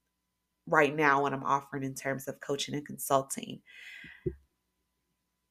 right 0.66 0.94
now 0.94 1.22
what 1.22 1.32
I'm 1.32 1.44
offering 1.44 1.84
in 1.84 1.94
terms 1.94 2.28
of 2.28 2.40
coaching 2.40 2.74
and 2.74 2.86
consulting. 2.86 3.60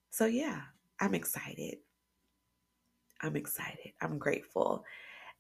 So, 0.10 0.26
yeah, 0.26 0.62
I'm 1.00 1.16
excited. 1.16 1.78
I'm 3.22 3.36
excited. 3.36 3.94
I'm 4.02 4.18
grateful. 4.18 4.84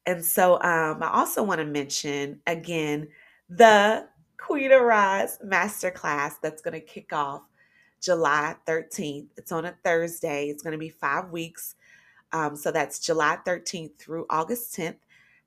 And 0.05 0.23
so 0.23 0.55
um, 0.55 1.03
I 1.03 1.09
also 1.13 1.43
want 1.43 1.59
to 1.59 1.65
mention 1.65 2.39
again 2.47 3.07
the 3.49 4.07
Queen 4.37 4.71
Arise 4.71 5.37
Masterclass 5.45 6.33
that's 6.41 6.61
going 6.61 6.73
to 6.73 6.79
kick 6.79 7.13
off 7.13 7.43
July 8.01 8.55
13th. 8.67 9.27
It's 9.37 9.51
on 9.51 9.65
a 9.65 9.75
Thursday. 9.83 10.47
It's 10.47 10.63
going 10.63 10.73
to 10.73 10.77
be 10.77 10.89
five 10.89 11.29
weeks. 11.29 11.75
Um, 12.33 12.55
so 12.55 12.71
that's 12.71 12.99
July 12.99 13.37
13th 13.45 13.97
through 13.97 14.25
August 14.29 14.75
10th, 14.77 14.97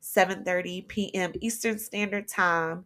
7:30 0.03 0.87
p.m. 0.89 1.33
Eastern 1.41 1.79
Standard 1.79 2.29
Time. 2.29 2.85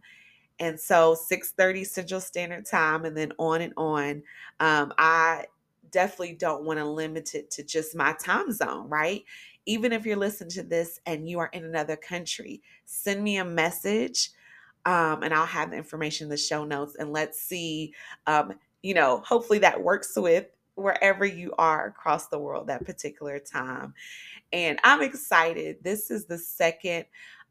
And 0.59 0.79
so 0.79 1.15
6:30 1.15 1.85
Central 1.85 2.21
Standard 2.21 2.65
Time, 2.65 3.05
and 3.05 3.15
then 3.15 3.33
on 3.37 3.61
and 3.61 3.73
on. 3.77 4.23
Um, 4.59 4.93
I 4.97 5.45
definitely 5.91 6.35
don't 6.35 6.63
want 6.63 6.79
to 6.79 6.85
limit 6.85 7.35
it 7.35 7.51
to 7.51 7.63
just 7.63 7.95
my 7.95 8.13
time 8.13 8.51
zone, 8.51 8.89
right? 8.89 9.23
Even 9.65 9.91
if 9.91 10.05
you're 10.05 10.17
listening 10.17 10.49
to 10.51 10.63
this 10.63 10.99
and 11.05 11.29
you 11.29 11.39
are 11.39 11.49
in 11.53 11.65
another 11.65 11.95
country, 11.95 12.61
send 12.85 13.23
me 13.23 13.37
a 13.37 13.45
message. 13.45 14.31
Um, 14.85 15.23
and 15.23 15.33
I'll 15.33 15.45
have 15.45 15.71
the 15.71 15.77
information 15.77 16.25
in 16.25 16.29
the 16.29 16.37
show 16.37 16.63
notes 16.63 16.95
and 16.95 17.11
let's 17.11 17.39
see 17.39 17.93
um, 18.27 18.53
you 18.81 18.93
know, 18.93 19.21
hopefully 19.25 19.59
that 19.59 19.81
works 19.83 20.13
with 20.15 20.47
wherever 20.75 21.25
you 21.25 21.53
are 21.57 21.87
across 21.87 22.27
the 22.27 22.39
world 22.39 22.67
that 22.67 22.85
particular 22.85 23.39
time. 23.39 23.93
And 24.53 24.79
I'm 24.83 25.01
excited. 25.01 25.77
This 25.83 26.09
is 26.09 26.25
the 26.25 26.37
second 26.37 27.05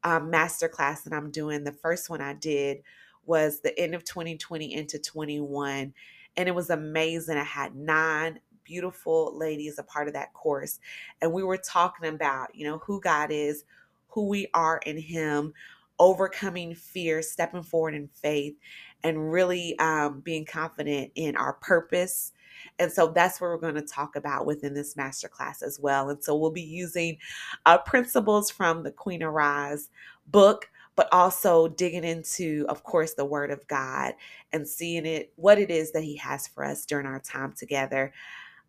um, 0.04 0.30
masterclass 0.30 1.04
that 1.04 1.12
I'm 1.12 1.30
doing. 1.30 1.64
The 1.64 1.72
first 1.72 2.08
one 2.08 2.20
I 2.20 2.34
did 2.34 2.82
was 3.26 3.60
the 3.60 3.78
end 3.78 3.94
of 3.94 4.04
2020 4.04 4.72
into 4.72 4.98
21. 4.98 5.92
And 6.36 6.48
it 6.48 6.54
was 6.54 6.70
amazing. 6.70 7.36
I 7.36 7.44
had 7.44 7.76
nine 7.76 8.40
beautiful 8.64 9.36
ladies 9.36 9.78
a 9.78 9.82
part 9.82 10.08
of 10.08 10.14
that 10.14 10.32
course. 10.34 10.78
And 11.20 11.32
we 11.32 11.42
were 11.42 11.56
talking 11.56 12.08
about, 12.08 12.54
you 12.54 12.64
know, 12.66 12.78
who 12.78 13.00
God 13.00 13.30
is, 13.30 13.64
who 14.08 14.26
we 14.28 14.48
are 14.54 14.80
in 14.86 14.98
Him, 14.98 15.52
overcoming 15.98 16.74
fear, 16.74 17.22
stepping 17.22 17.62
forward 17.62 17.94
in 17.94 18.08
faith, 18.08 18.54
and 19.04 19.32
really 19.32 19.78
um, 19.78 20.20
being 20.20 20.44
confident 20.44 21.12
in 21.14 21.36
our 21.36 21.54
purpose. 21.54 22.32
And 22.78 22.90
so 22.90 23.08
that's 23.08 23.40
what 23.40 23.48
we're 23.48 23.58
going 23.58 23.74
to 23.76 23.82
talk 23.82 24.16
about 24.16 24.46
within 24.46 24.74
this 24.74 24.94
masterclass 24.94 25.62
as 25.62 25.78
well. 25.78 26.10
And 26.10 26.22
so 26.22 26.36
we'll 26.36 26.50
be 26.50 26.60
using 26.62 27.18
uh, 27.66 27.78
principles 27.78 28.50
from 28.50 28.82
the 28.82 28.90
Queen 28.90 29.22
Arise 29.22 29.90
book, 30.26 30.68
but 30.96 31.08
also 31.12 31.68
digging 31.68 32.04
into, 32.04 32.66
of 32.68 32.82
course, 32.82 33.14
the 33.14 33.24
Word 33.24 33.50
of 33.50 33.66
God 33.68 34.14
and 34.52 34.66
seeing 34.66 35.06
it, 35.06 35.32
what 35.36 35.58
it 35.58 35.70
is 35.70 35.92
that 35.92 36.02
He 36.02 36.16
has 36.16 36.48
for 36.48 36.64
us 36.64 36.84
during 36.84 37.06
our 37.06 37.20
time 37.20 37.52
together. 37.52 38.12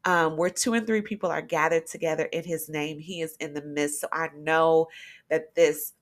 Um, 0.06 0.38
where 0.38 0.50
two 0.50 0.76
and 0.76 0.88
three 0.88 1.02
people 1.02 1.30
are 1.30 1.42
gathered 1.42 1.86
together 1.86 2.24
in 2.26 2.44
His 2.44 2.70
name, 2.70 3.00
He 3.00 3.22
is 3.22 3.36
in 3.42 3.54
the 3.54 3.64
midst. 3.64 4.00
So 4.00 4.08
I 4.14 4.30
know 4.38 4.88
that 5.30 5.54
this 5.56 5.94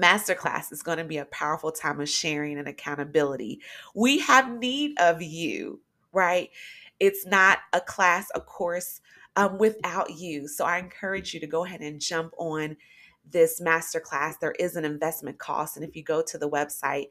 masterclass 0.00 0.72
is 0.72 0.82
going 0.82 0.98
to 0.98 1.04
be 1.04 1.18
a 1.18 1.24
powerful 1.26 1.72
time 1.72 2.00
of 2.00 2.08
sharing 2.08 2.58
and 2.58 2.68
accountability. 2.68 3.60
We 3.94 4.18
have 4.20 4.58
need 4.58 4.98
of 4.98 5.22
you, 5.22 5.80
right? 6.12 6.50
It's 7.00 7.26
not 7.26 7.58
a 7.72 7.80
class, 7.80 8.28
a 8.34 8.40
course 8.40 9.00
um, 9.36 9.58
without 9.58 10.18
you. 10.18 10.48
So 10.48 10.64
I 10.64 10.78
encourage 10.78 11.34
you 11.34 11.40
to 11.40 11.46
go 11.46 11.64
ahead 11.64 11.80
and 11.80 12.00
jump 12.00 12.32
on 12.38 12.76
this 13.30 13.60
masterclass. 13.60 14.34
There 14.40 14.54
is 14.58 14.76
an 14.76 14.84
investment 14.84 15.38
cost. 15.38 15.76
And 15.76 15.84
if 15.84 15.94
you 15.94 16.02
go 16.02 16.22
to 16.22 16.38
the 16.38 16.48
website, 16.48 17.06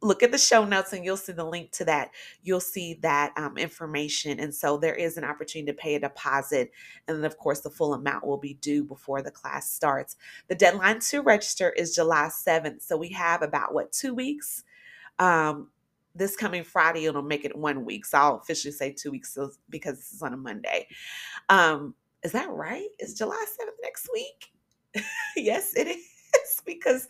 look 0.00 0.22
at 0.22 0.30
the 0.30 0.38
show 0.38 0.64
notes 0.64 0.92
and 0.92 1.04
you'll 1.04 1.16
see 1.16 1.32
the 1.32 1.44
link 1.44 1.72
to 1.72 1.84
that. 1.84 2.10
You'll 2.42 2.60
see 2.60 2.94
that 3.02 3.32
um, 3.36 3.58
information. 3.58 4.38
And 4.38 4.54
so 4.54 4.76
there 4.76 4.94
is 4.94 5.16
an 5.16 5.24
opportunity 5.24 5.72
to 5.72 5.76
pay 5.76 5.94
a 5.96 6.00
deposit. 6.00 6.70
And 7.06 7.18
then, 7.18 7.24
of 7.24 7.36
course, 7.36 7.60
the 7.60 7.70
full 7.70 7.94
amount 7.94 8.26
will 8.26 8.38
be 8.38 8.54
due 8.54 8.84
before 8.84 9.22
the 9.22 9.30
class 9.30 9.70
starts. 9.72 10.16
The 10.48 10.54
deadline 10.54 11.00
to 11.10 11.20
register 11.20 11.70
is 11.70 11.94
July 11.94 12.28
7th. 12.28 12.82
So 12.82 12.96
we 12.96 13.10
have 13.10 13.42
about, 13.42 13.74
what, 13.74 13.92
two 13.92 14.14
weeks? 14.14 14.62
Um, 15.18 15.68
this 16.14 16.36
coming 16.36 16.64
Friday, 16.64 17.04
it'll 17.04 17.22
make 17.22 17.44
it 17.44 17.56
one 17.56 17.84
week. 17.84 18.06
So 18.06 18.18
I'll 18.18 18.36
officially 18.36 18.72
say 18.72 18.92
two 18.92 19.10
weeks 19.10 19.36
because 19.68 19.96
this 19.96 20.12
is 20.12 20.22
on 20.22 20.32
a 20.32 20.36
Monday. 20.36 20.86
Um, 21.48 21.94
is 22.22 22.32
that 22.32 22.50
right? 22.50 22.88
Is 22.98 23.14
July 23.14 23.44
7th 23.60 23.82
next 23.82 24.08
week? 24.12 25.04
yes, 25.36 25.74
it 25.76 25.86
is 25.86 26.17
because 26.66 27.08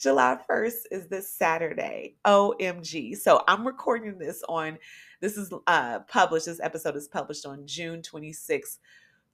July 0.00 0.38
1st 0.48 0.82
is 0.90 1.08
this 1.08 1.28
Saturday. 1.28 2.16
OMG. 2.26 3.16
So 3.16 3.42
I'm 3.48 3.66
recording 3.66 4.18
this 4.18 4.42
on, 4.48 4.78
this 5.20 5.36
is 5.36 5.52
uh, 5.66 6.00
published, 6.00 6.46
this 6.46 6.60
episode 6.60 6.96
is 6.96 7.08
published 7.08 7.46
on 7.46 7.66
June 7.66 8.02
26, 8.02 8.78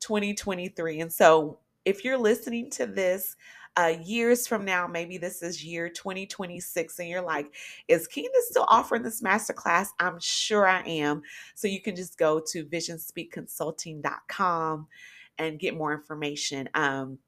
2023. 0.00 1.00
And 1.00 1.12
so 1.12 1.58
if 1.84 2.04
you're 2.04 2.18
listening 2.18 2.70
to 2.70 2.86
this, 2.86 3.36
uh, 3.78 3.92
years 4.02 4.46
from 4.46 4.64
now, 4.64 4.86
maybe 4.86 5.18
this 5.18 5.42
is 5.42 5.62
year 5.62 5.90
2026, 5.90 6.98
and 6.98 7.10
you're 7.10 7.20
like, 7.20 7.54
is 7.88 8.08
Candice 8.08 8.48
still 8.48 8.64
offering 8.68 9.02
this 9.02 9.20
masterclass? 9.20 9.88
I'm 10.00 10.18
sure 10.18 10.66
I 10.66 10.80
am. 10.80 11.20
So 11.54 11.68
you 11.68 11.82
can 11.82 11.94
just 11.94 12.16
go 12.16 12.40
to 12.52 12.64
visionspeakconsulting.com 12.64 14.86
and 15.38 15.58
get 15.58 15.76
more 15.76 15.92
information. 15.92 16.70
Um, 16.72 17.18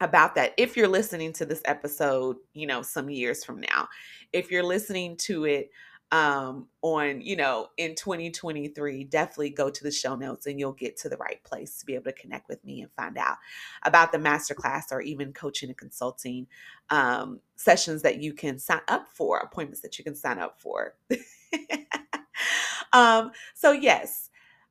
about 0.00 0.34
that 0.36 0.54
if 0.56 0.76
you're 0.76 0.88
listening 0.88 1.32
to 1.34 1.46
this 1.46 1.62
episode, 1.64 2.36
you 2.54 2.66
know, 2.66 2.82
some 2.82 3.10
years 3.10 3.44
from 3.44 3.60
now. 3.60 3.88
If 4.32 4.50
you're 4.50 4.62
listening 4.62 5.16
to 5.18 5.44
it 5.44 5.70
um, 6.10 6.68
on, 6.80 7.20
you 7.20 7.36
know, 7.36 7.68
in 7.76 7.94
2023, 7.94 9.04
definitely 9.04 9.50
go 9.50 9.68
to 9.68 9.84
the 9.84 9.90
show 9.90 10.16
notes 10.16 10.46
and 10.46 10.58
you'll 10.58 10.72
get 10.72 10.96
to 10.98 11.08
the 11.08 11.16
right 11.18 11.42
place 11.44 11.78
to 11.78 11.86
be 11.86 11.94
able 11.94 12.04
to 12.04 12.12
connect 12.12 12.48
with 12.48 12.64
me 12.64 12.80
and 12.80 12.90
find 12.92 13.18
out 13.18 13.36
about 13.82 14.12
the 14.12 14.18
masterclass 14.18 14.84
or 14.90 15.02
even 15.02 15.32
coaching 15.32 15.68
and 15.68 15.76
consulting 15.76 16.46
um, 16.90 17.40
sessions 17.56 18.02
that 18.02 18.22
you 18.22 18.32
can 18.32 18.58
sign 18.58 18.80
up 18.88 19.08
for, 19.08 19.38
appointments 19.38 19.80
that 19.82 19.98
you 19.98 20.04
can 20.04 20.14
sign 20.14 20.38
up 20.38 20.60
for. 20.60 20.94
um, 22.92 23.30
so, 23.54 23.72
yes, 23.72 24.30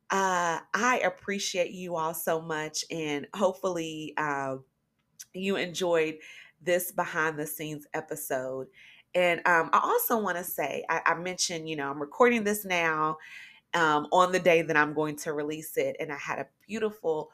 uh, 0.10 0.60
I 0.74 1.02
appreciate 1.04 1.72
you 1.72 1.98
all 1.98 2.14
so 2.14 2.42
much, 2.42 2.86
and 2.90 3.28
hopefully, 3.36 4.14
uh, 4.18 4.58
you 5.40 5.56
enjoyed 5.56 6.18
this 6.62 6.92
behind 6.92 7.38
the 7.38 7.48
scenes 7.48 7.88
episode. 7.94 8.68
And 9.16 9.40
um, 9.46 9.70
I 9.74 9.80
also 9.84 10.20
want 10.20 10.38
to 10.38 10.44
say, 10.44 10.84
I, 10.90 11.02
I, 11.06 11.16
mentioned, 11.16 11.70
you 11.70 11.76
know, 11.76 11.90
I'm 11.90 12.00
recording 12.00 12.44
this 12.44 12.66
now 12.66 13.18
um, 13.74 14.08
on 14.12 14.32
the 14.32 14.40
day 14.40 14.62
that 14.62 14.78
I'm 14.78 14.94
going 14.94 15.16
to 15.18 15.34
release 15.34 15.78
it. 15.78 15.96
And 16.00 16.12
I 16.12 16.18
had 16.18 16.40
a 16.40 16.48
beautiful, 16.68 17.32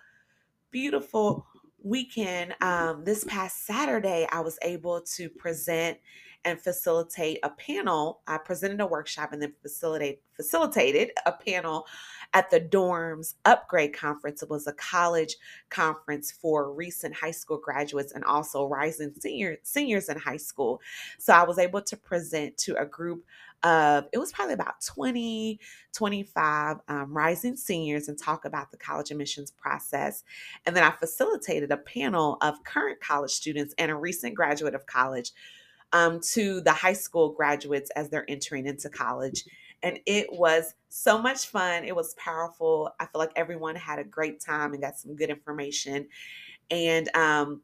beautiful 0.71 1.45
weekend. 1.83 2.55
Um, 2.61 3.03
this 3.03 3.23
past 3.25 3.65
Saturday, 3.65 4.27
I 4.31 4.39
was 4.39 4.57
able 4.61 5.01
to 5.15 5.29
present 5.29 5.97
and 6.45 6.61
facilitate 6.61 7.39
a 7.43 7.49
panel. 7.49 8.21
I 8.27 8.37
presented 8.37 8.81
a 8.81 8.87
workshop 8.87 9.33
and 9.33 9.41
then 9.41 9.53
facilitate, 9.61 10.21
facilitated 10.35 11.11
a 11.25 11.31
panel 11.31 11.85
at 12.33 12.49
the 12.49 12.59
Dorms 12.59 13.35
Upgrade 13.45 13.93
Conference. 13.93 14.41
It 14.41 14.49
was 14.49 14.67
a 14.67 14.73
college 14.73 15.35
conference 15.69 16.31
for 16.31 16.73
recent 16.73 17.13
high 17.13 17.31
school 17.31 17.57
graduates 17.57 18.11
and 18.11 18.23
also 18.23 18.65
rising 18.67 19.13
senior, 19.19 19.57
seniors 19.63 20.09
in 20.09 20.17
high 20.17 20.37
school. 20.37 20.81
So 21.19 21.33
I 21.33 21.43
was 21.43 21.59
able 21.59 21.81
to 21.81 21.97
present 21.97 22.57
to 22.57 22.75
a 22.81 22.85
group 22.85 23.23
of, 23.61 24.05
it 24.11 24.17
was 24.17 24.31
probably 24.31 24.55
about 24.55 24.81
20, 24.85 25.59
25 25.93 26.77
um, 26.87 27.15
rising 27.15 27.55
seniors 27.55 28.09
and 28.09 28.17
talk 28.17 28.45
about 28.45 28.71
the 28.71 28.77
college 28.77 29.11
admissions 29.11 29.51
process. 29.51 30.23
And 30.65 30.75
then 30.75 30.83
I 30.83 30.91
facilitated 30.91 31.71
a 31.71 31.77
panel 31.77 32.37
of 32.41 32.63
current 32.63 32.99
college 32.99 33.31
students 33.31 33.73
and 33.77 33.91
a 33.91 33.95
recent 33.95 34.35
graduate 34.35 34.75
of 34.75 34.85
college 34.85 35.31
um, 35.93 36.19
to 36.31 36.59
the 36.61 36.73
high 36.73 36.93
school 36.93 37.29
graduates 37.29 37.91
as 37.91 38.09
they're 38.09 38.29
entering 38.29 38.65
into 38.65 38.89
college 38.89 39.45
and 39.83 39.99
it 40.05 40.27
was 40.31 40.73
so 40.89 41.21
much 41.21 41.47
fun. 41.47 41.83
It 41.83 41.95
was 41.95 42.15
powerful. 42.15 42.89
I 42.99 43.05
feel 43.05 43.19
like 43.19 43.33
everyone 43.35 43.75
had 43.75 43.99
a 43.99 44.03
great 44.03 44.39
time 44.39 44.73
and 44.73 44.81
got 44.81 44.97
some 44.97 45.15
good 45.15 45.29
information. 45.29 46.07
And 46.71 47.13
um, 47.15 47.61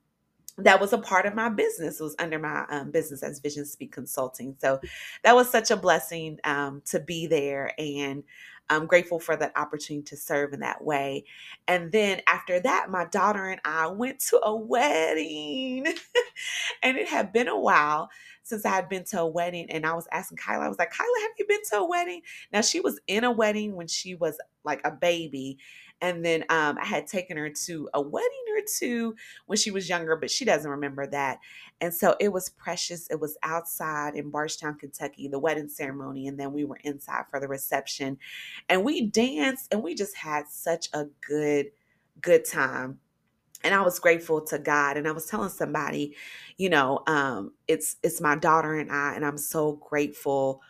that 0.57 0.79
was 0.79 0.91
a 0.91 0.97
part 0.97 1.25
of 1.25 1.33
my 1.33 1.49
business. 1.49 1.99
It 1.99 2.03
was 2.03 2.15
under 2.19 2.37
my 2.37 2.65
um, 2.69 2.91
business 2.91 3.23
as 3.23 3.39
Vision 3.39 3.65
Speak 3.65 3.93
Consulting. 3.93 4.55
So 4.59 4.79
that 5.23 5.35
was 5.35 5.49
such 5.49 5.71
a 5.71 5.77
blessing 5.77 6.37
um, 6.43 6.81
to 6.87 6.99
be 6.99 7.25
there. 7.25 7.71
And 7.79 8.23
I'm 8.69 8.85
grateful 8.87 9.19
for 9.19 9.35
that 9.35 9.57
opportunity 9.57 10.03
to 10.05 10.17
serve 10.17 10.53
in 10.53 10.61
that 10.61 10.83
way. 10.83 11.25
And 11.67 11.91
then 11.91 12.21
after 12.27 12.59
that, 12.59 12.89
my 12.89 13.05
daughter 13.05 13.45
and 13.45 13.61
I 13.65 13.87
went 13.87 14.19
to 14.29 14.39
a 14.43 14.55
wedding. 14.55 15.85
and 16.83 16.97
it 16.97 17.07
had 17.07 17.33
been 17.33 17.47
a 17.47 17.59
while 17.59 18.09
since 18.43 18.65
I 18.65 18.69
had 18.69 18.89
been 18.89 19.03
to 19.05 19.21
a 19.21 19.27
wedding. 19.27 19.69
And 19.69 19.85
I 19.85 19.93
was 19.93 20.07
asking 20.11 20.37
Kyla, 20.37 20.65
I 20.65 20.69
was 20.69 20.79
like, 20.79 20.91
Kyla, 20.91 21.09
have 21.21 21.31
you 21.37 21.45
been 21.47 21.63
to 21.71 21.77
a 21.77 21.87
wedding? 21.87 22.21
Now, 22.51 22.61
she 22.61 22.79
was 22.79 22.99
in 23.07 23.23
a 23.23 23.31
wedding 23.31 23.75
when 23.75 23.87
she 23.87 24.15
was 24.15 24.37
like 24.63 24.81
a 24.83 24.91
baby. 24.91 25.57
And 26.01 26.23
then 26.23 26.45
um, 26.49 26.77
I 26.81 26.85
had 26.85 27.07
taken 27.07 27.37
her 27.37 27.49
to 27.49 27.89
a 27.93 28.01
wedding 28.01 28.45
or 28.55 28.61
two 28.77 29.15
when 29.47 29.57
she 29.57 29.71
was 29.71 29.89
younger, 29.89 30.15
but 30.15 30.31
she 30.31 30.45
doesn't 30.45 30.69
remember 30.69 31.07
that. 31.07 31.39
And 31.81 31.93
so 31.93 32.15
it 32.19 32.29
was 32.31 32.49
precious. 32.49 33.07
It 33.09 33.19
was 33.19 33.37
outside 33.43 34.15
in 34.15 34.29
Bardstown, 34.29 34.77
Kentucky, 34.77 35.27
the 35.27 35.39
wedding 35.39 35.69
ceremony. 35.69 36.27
And 36.27 36.39
then 36.39 36.53
we 36.53 36.65
were 36.65 36.79
inside 36.83 37.25
for 37.29 37.39
the 37.39 37.47
reception. 37.47 38.17
And 38.69 38.83
we 38.85 39.07
danced 39.07 39.73
and 39.73 39.83
we 39.83 39.95
just 39.95 40.15
had 40.15 40.47
such 40.47 40.89
a 40.93 41.05
good, 41.27 41.71
good 42.21 42.45
time 42.45 42.99
and 43.63 43.73
I 43.73 43.81
was 43.81 43.99
grateful 43.99 44.41
to 44.41 44.59
God. 44.59 44.97
And 44.97 45.07
I 45.07 45.11
was 45.11 45.25
telling 45.25 45.49
somebody, 45.49 46.15
you 46.57 46.69
know, 46.69 47.03
um, 47.07 47.53
it's 47.67 47.97
it's 48.03 48.21
my 48.21 48.35
daughter 48.35 48.75
and 48.75 48.91
I, 48.91 49.15
and 49.15 49.25
I'm 49.25 49.37
so 49.37 49.73
grateful 49.73 50.61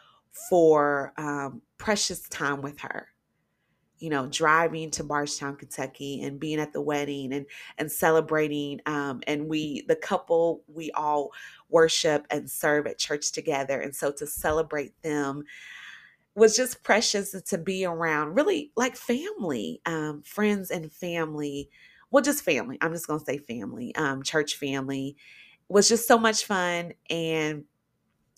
for 0.50 1.14
um, 1.18 1.62
precious 1.78 2.28
time 2.30 2.62
with 2.62 2.80
her 2.80 3.08
you 4.00 4.10
know, 4.10 4.28
driving 4.28 4.92
to 4.92 5.04
Bardstown, 5.04 5.56
Kentucky, 5.56 6.22
and 6.22 6.40
being 6.40 6.60
at 6.60 6.74
the 6.74 6.82
wedding 6.82 7.34
and 7.34 7.46
and 7.78 7.92
celebrating. 7.92 8.80
Um, 8.86 9.22
and 9.28 9.48
we, 9.48 9.84
the 9.88 9.96
couple, 9.96 10.64
we 10.68 10.92
all 10.92 11.32
worship 11.70 12.26
and 12.30 12.50
serve 12.50 12.88
at 12.88 12.98
church 12.98 13.32
together, 13.32 13.80
and 13.80 13.96
so 13.96 14.12
to 14.14 14.28
celebrate 14.28 15.00
them 15.02 15.44
was 16.36 16.56
just 16.56 16.84
precious 16.84 17.32
to 17.42 17.58
be 17.58 17.86
around. 17.86 18.36
Really, 18.36 18.72
like 18.76 18.96
family, 18.96 19.82
um, 19.86 20.24
friends, 20.24 20.72
and 20.72 20.92
family. 20.92 21.70
Well, 22.12 22.24
just 22.24 22.44
family. 22.44 22.78
I'm 22.82 22.94
just 22.94 23.08
gonna 23.08 23.20
say 23.20 23.38
family. 23.38 23.94
Um, 23.96 24.24
church 24.24 24.56
family 24.56 25.18
was 25.68 25.88
just 25.88 26.08
so 26.08 26.18
much 26.18 26.46
fun 26.46 26.94
and 27.12 27.66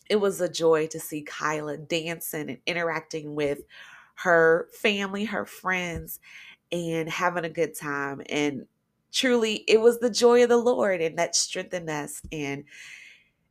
it 0.10 0.20
was 0.20 0.42
a 0.42 0.50
joy 0.50 0.88
to 0.88 1.00
see 1.00 1.22
Kyla 1.22 1.78
dancing 1.78 2.50
and 2.50 2.58
interacting 2.66 3.34
with 3.34 3.62
her 4.24 4.68
family, 4.74 5.26
her 5.26 5.46
friends, 5.46 6.20
and 6.72 7.10
having 7.10 7.46
a 7.46 7.50
good 7.50 7.76
time. 7.76 8.22
And 8.30 8.66
truly, 9.12 9.64
it 9.68 9.82
was 9.82 10.00
the 10.00 10.10
joy 10.10 10.44
of 10.44 10.50
the 10.50 10.58
Lord, 10.58 11.02
and 11.02 11.18
that 11.18 11.36
strengthened 11.36 11.90
us. 11.90 12.22
And 12.32 12.64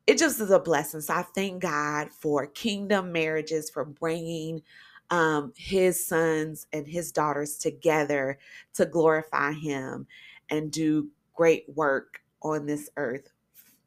it 0.06 0.18
just 0.18 0.40
is 0.40 0.50
a 0.50 0.59
blessing. 0.59 1.00
So 1.00 1.14
I 1.14 1.22
thank 1.22 1.62
God 1.62 2.11
for 2.11 2.46
kingdom 2.46 3.12
marriages, 3.12 3.70
for 3.70 3.85
bringing 3.85 4.62
um, 5.11 5.52
his 5.56 6.06
sons 6.06 6.66
and 6.72 6.87
his 6.87 7.11
daughters 7.11 7.59
together 7.59 8.38
to 8.74 8.87
glorify 8.87 9.52
him 9.52 10.06
and 10.50 10.70
do 10.70 11.09
great 11.35 11.64
work 11.74 12.20
on 12.42 12.66
this 12.66 12.88
earth 12.96 13.33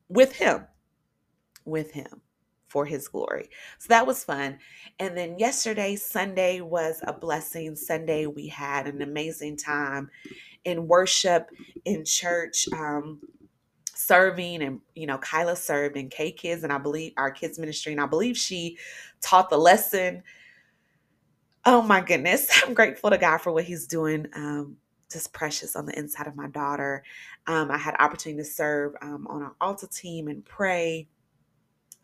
with 0.09 0.33
him. 0.33 0.65
With 1.65 1.91
him 1.91 2.21
for 2.73 2.85
his 2.87 3.07
glory. 3.07 3.49
So 3.77 3.85
that 3.89 4.07
was 4.07 4.23
fun. 4.23 4.57
And 4.99 5.15
then 5.15 5.37
yesterday, 5.37 5.95
Sunday, 5.95 6.59
was 6.59 7.01
a 7.05 7.13
blessing. 7.13 7.75
Sunday, 7.75 8.25
we 8.25 8.47
had 8.47 8.87
an 8.87 9.03
amazing 9.03 9.57
time 9.57 10.09
in 10.65 10.87
worship 10.87 11.51
in 11.85 12.03
church. 12.03 12.67
Um, 12.73 13.21
serving 13.95 14.63
and 14.63 14.81
you 14.95 15.05
know 15.05 15.19
kyla 15.19 15.55
served 15.55 15.95
in 15.95 16.09
k 16.09 16.31
kids 16.31 16.63
and 16.63 16.73
i 16.73 16.79
believe 16.79 17.13
our 17.15 17.29
kids 17.29 17.59
ministry 17.59 17.91
and 17.91 18.01
i 18.01 18.07
believe 18.07 18.35
she 18.35 18.75
taught 19.21 19.51
the 19.51 19.57
lesson 19.57 20.21
oh 21.65 21.81
my 21.81 22.01
goodness 22.01 22.49
i'm 22.65 22.73
grateful 22.73 23.11
to 23.11 23.19
god 23.19 23.37
for 23.37 23.53
what 23.53 23.63
he's 23.63 23.85
doing 23.85 24.27
um, 24.35 24.75
just 25.11 25.31
precious 25.31 25.75
on 25.75 25.85
the 25.85 25.97
inside 25.97 26.25
of 26.25 26.35
my 26.35 26.47
daughter 26.47 27.03
um, 27.45 27.69
i 27.69 27.77
had 27.77 27.95
opportunity 27.99 28.41
to 28.41 28.49
serve 28.49 28.93
um, 29.03 29.27
on 29.29 29.43
our 29.43 29.55
altar 29.61 29.87
team 29.87 30.27
and 30.27 30.43
pray 30.43 31.07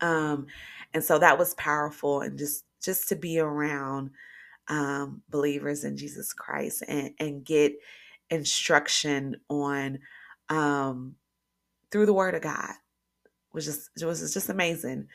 um, 0.00 0.46
and 0.94 1.04
so 1.04 1.18
that 1.18 1.38
was 1.38 1.54
powerful 1.54 2.20
and 2.20 2.38
just 2.38 2.64
just 2.82 3.08
to 3.10 3.16
be 3.16 3.38
around 3.38 4.10
um, 4.68 5.22
believers 5.28 5.84
in 5.84 5.96
Jesus 5.96 6.32
Christ 6.32 6.82
and, 6.88 7.12
and 7.18 7.44
get 7.44 7.74
instruction 8.30 9.36
on 9.48 9.98
um, 10.48 11.16
through 11.90 12.06
the 12.06 12.14
Word 12.14 12.34
of 12.34 12.42
God 12.42 12.72
was 13.52 13.64
just 13.64 13.90
was 14.04 14.32
just 14.32 14.48
amazing. 14.48 15.08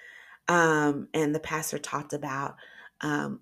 Um, 0.47 1.07
and 1.13 1.33
the 1.33 1.39
pastor 1.39 1.79
talked 1.79 2.13
about 2.13 2.55
um, 3.01 3.41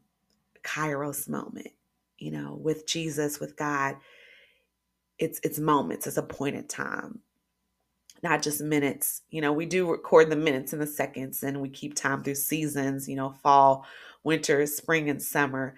Kairos 0.63 1.27
moment, 1.29 1.69
you 2.17 2.31
know, 2.31 2.57
with 2.61 2.87
Jesus, 2.87 3.39
with 3.39 3.55
God. 3.57 3.97
It's 5.19 5.39
it's 5.43 5.59
moments, 5.59 6.07
it's 6.07 6.17
a 6.17 6.23
point 6.23 6.55
in 6.55 6.67
time 6.67 7.19
not 8.23 8.41
just 8.41 8.61
minutes. 8.61 9.21
You 9.29 9.41
know, 9.41 9.51
we 9.51 9.65
do 9.65 9.91
record 9.91 10.29
the 10.29 10.37
minutes 10.37 10.71
and 10.71 10.81
the 10.81 10.87
seconds 10.87 11.43
and 11.43 11.61
we 11.61 11.69
keep 11.69 11.93
time 11.93 12.23
through 12.23 12.35
seasons, 12.35 13.07
you 13.07 13.17
know, 13.17 13.35
fall, 13.43 13.85
winter, 14.23 14.65
spring, 14.65 15.09
and 15.09 15.21
summer. 15.21 15.75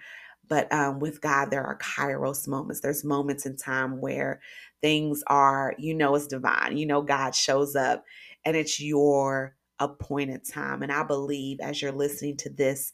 But 0.48 0.72
um, 0.72 1.00
with 1.00 1.20
God, 1.20 1.50
there 1.50 1.64
are 1.64 1.76
kairos 1.78 2.46
moments. 2.46 2.80
There's 2.80 3.04
moments 3.04 3.46
in 3.46 3.56
time 3.56 4.00
where 4.00 4.40
things 4.80 5.24
are, 5.26 5.74
you 5.76 5.92
know, 5.92 6.14
it's 6.14 6.28
divine. 6.28 6.76
You 6.76 6.86
know, 6.86 7.02
God 7.02 7.34
shows 7.34 7.74
up 7.74 8.04
and 8.44 8.56
it's 8.56 8.80
your 8.80 9.56
appointed 9.80 10.48
time. 10.48 10.84
And 10.84 10.92
I 10.92 11.02
believe 11.02 11.58
as 11.60 11.82
you're 11.82 11.90
listening 11.90 12.36
to 12.38 12.50
this, 12.50 12.92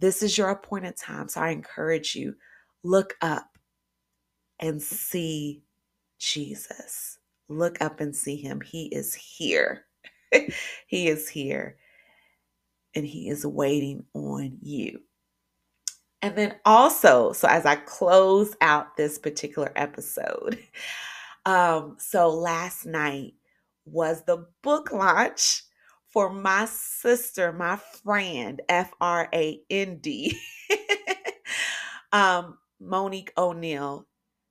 this 0.00 0.22
is 0.22 0.38
your 0.38 0.48
appointed 0.48 0.96
time. 0.96 1.28
So 1.28 1.42
I 1.42 1.50
encourage 1.50 2.14
you, 2.14 2.36
look 2.82 3.16
up 3.20 3.58
and 4.58 4.80
see 4.80 5.62
Jesus 6.18 7.18
look 7.48 7.80
up 7.80 8.00
and 8.00 8.14
see 8.14 8.36
him. 8.36 8.60
He 8.60 8.86
is 8.86 9.14
here. 9.14 9.84
he 10.86 11.08
is 11.08 11.28
here. 11.28 11.76
And 12.94 13.04
he 13.06 13.28
is 13.28 13.46
waiting 13.46 14.04
on 14.14 14.58
you. 14.60 15.00
And 16.20 16.34
then 16.36 16.56
also, 16.64 17.32
so 17.32 17.46
as 17.48 17.64
I 17.64 17.76
close 17.76 18.54
out 18.60 18.96
this 18.96 19.18
particular 19.18 19.72
episode, 19.76 20.58
um, 21.46 21.96
so 21.98 22.30
last 22.30 22.86
night 22.86 23.34
was 23.84 24.24
the 24.24 24.46
book 24.62 24.92
launch 24.92 25.62
for 26.08 26.30
my 26.30 26.64
sister, 26.64 27.52
my 27.52 27.76
friend, 27.76 28.60
F 28.68 28.92
R 29.00 29.28
A 29.32 29.60
N 29.70 29.98
D, 29.98 30.36
um, 32.12 32.58
Monique 32.80 33.32
O'Neal. 33.38 34.07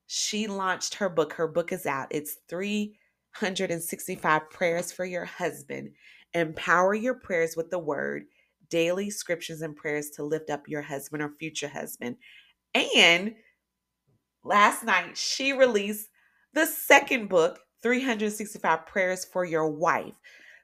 She 0.08 0.48
launched 0.48 0.96
her 0.96 1.10
book. 1.10 1.34
Her 1.34 1.48
book 1.48 1.72
is 1.72 1.86
out. 1.86 2.08
It's 2.12 2.38
365 2.48 4.50
Prayers 4.50 4.92
for 4.92 5.06
Your 5.06 5.26
Husband. 5.26 5.92
Empower 6.34 6.96
your 6.96 7.16
prayers 7.16 7.56
with 7.56 7.70
the 7.70 7.80
word, 7.80 8.24
daily 8.70 9.10
scriptures 9.10 9.62
and 9.62 9.76
prayers 9.76 10.10
to 10.12 10.24
lift 10.24 10.50
up 10.50 10.68
your 10.68 10.82
husband 10.82 11.24
or 11.24 11.34
future 11.38 11.68
husband. 11.68 12.18
And 12.74 13.36
last 14.44 14.84
night, 14.84 15.18
she 15.18 15.54
released 15.54 16.10
the 16.54 16.66
second 16.66 17.28
book, 17.28 17.60
365 17.84 18.86
Prayers 18.86 19.26
for 19.26 19.46
Your 19.46 19.70
Wife. 19.70 20.16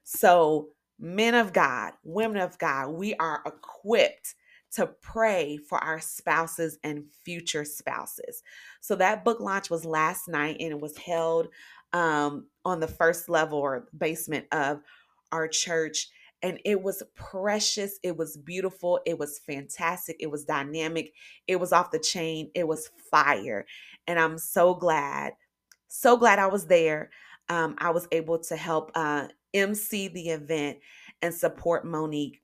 So, 0.04 0.70
men 1.00 1.36
of 1.36 1.54
God, 1.54 1.94
women 2.04 2.42
of 2.42 2.58
God, 2.58 2.90
we 2.90 3.14
are 3.16 3.42
equipped 3.46 4.36
to 4.74 4.88
pray 4.88 5.58
for 5.58 5.78
our 5.84 6.00
spouses 6.00 6.80
and 6.84 7.06
future 7.24 7.64
spouses. 7.64 8.42
So 8.82 8.96
that 8.96 9.24
book 9.24 9.40
launch 9.40 9.70
was 9.70 9.86
last 9.86 10.28
night 10.28 10.58
and 10.60 10.72
it 10.72 10.80
was 10.80 10.98
held 10.98 11.48
um, 11.94 12.48
on 12.66 12.80
the 12.80 12.88
first 12.88 13.30
level 13.30 13.60
or 13.60 13.88
basement 13.98 14.48
of 14.52 14.82
our 15.32 15.48
church. 15.48 16.10
And 16.42 16.60
it 16.66 16.82
was 16.82 17.04
precious. 17.16 18.00
It 18.04 18.18
was 18.18 18.36
beautiful. 18.36 19.00
It 19.06 19.18
was 19.18 19.40
fantastic. 19.40 20.18
It 20.20 20.30
was 20.30 20.44
dynamic. 20.44 21.14
It 21.48 21.58
was 21.58 21.72
off 21.72 21.92
the 21.92 22.00
chain. 22.00 22.50
It 22.56 22.68
was 22.68 22.90
fire. 23.12 23.66
And 24.08 24.20
I'm 24.20 24.38
so 24.38 24.74
glad, 24.74 25.34
so 25.88 26.18
glad 26.18 26.40
I 26.40 26.48
was 26.48 26.66
there. 26.66 27.12
Um, 27.48 27.76
I 27.78 27.92
was 27.92 28.08
able 28.12 28.40
to 28.40 28.56
help 28.56 28.92
uh, 28.96 29.28
MC 29.54 30.08
the 30.08 30.30
event 30.30 30.80
and 31.22 31.34
support 31.34 31.86
Monique. 31.86 32.42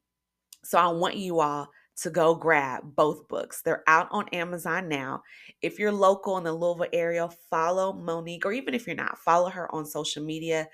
So 0.63 0.78
I 0.78 0.88
want 0.89 1.18
you 1.18 1.39
all 1.39 1.70
to 2.02 2.10
go 2.10 2.36
grab 2.36 2.96
both 2.96 3.28
books. 3.28 3.62
They're 3.62 3.84
out 3.88 4.08
on 4.12 4.28
Amazon 4.30 4.88
now. 4.88 5.24
If 5.62 5.80
you're 5.80 5.92
local 5.92 6.38
in 6.38 6.44
the 6.44 6.54
Louisville 6.54 6.88
area, 6.94 7.30
follow 7.50 7.94
Monique, 7.94 8.46
or 8.46 8.54
even 8.54 8.74
if 8.74 8.88
you're 8.88 8.96
not, 8.96 9.20
follow 9.20 9.50
her 9.50 9.74
on 9.74 9.86
social 9.86 10.24
media. 10.24 10.68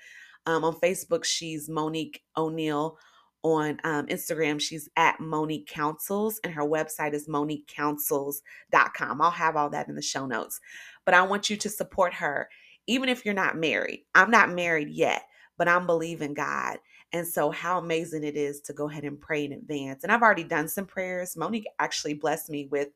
Um, 0.46 0.64
on 0.64 0.74
Facebook, 0.74 1.24
she's 1.24 1.68
Monique 1.68 2.22
O'Neal. 2.36 2.98
On 3.42 3.78
um, 3.84 4.06
Instagram, 4.06 4.60
she's 4.60 4.88
at 4.96 5.20
Monique 5.20 5.68
Counsels, 5.68 6.40
and 6.42 6.52
her 6.52 6.64
website 6.64 7.12
is 7.12 7.28
moniquecounsels.com. 7.28 9.20
I'll 9.22 9.30
have 9.30 9.54
all 9.54 9.70
that 9.70 9.88
in 9.88 9.94
the 9.94 10.02
show 10.02 10.26
notes. 10.26 10.58
But 11.04 11.14
I 11.14 11.22
want 11.22 11.48
you 11.48 11.56
to 11.58 11.68
support 11.68 12.12
her, 12.14 12.48
even 12.88 13.08
if 13.08 13.24
you're 13.24 13.34
not 13.34 13.56
married. 13.56 14.04
I'm 14.16 14.32
not 14.32 14.50
married 14.50 14.88
yet, 14.88 15.22
but 15.58 15.68
I'm 15.68 15.86
believing 15.86 16.34
God. 16.34 16.78
And 17.16 17.26
so, 17.26 17.50
how 17.50 17.78
amazing 17.78 18.24
it 18.24 18.36
is 18.36 18.60
to 18.62 18.74
go 18.74 18.90
ahead 18.90 19.04
and 19.04 19.18
pray 19.18 19.46
in 19.46 19.52
advance. 19.52 20.02
And 20.02 20.12
I've 20.12 20.20
already 20.20 20.44
done 20.44 20.68
some 20.68 20.84
prayers. 20.84 21.34
Monique 21.34 21.66
actually 21.78 22.12
blessed 22.12 22.50
me 22.50 22.68
with 22.70 22.88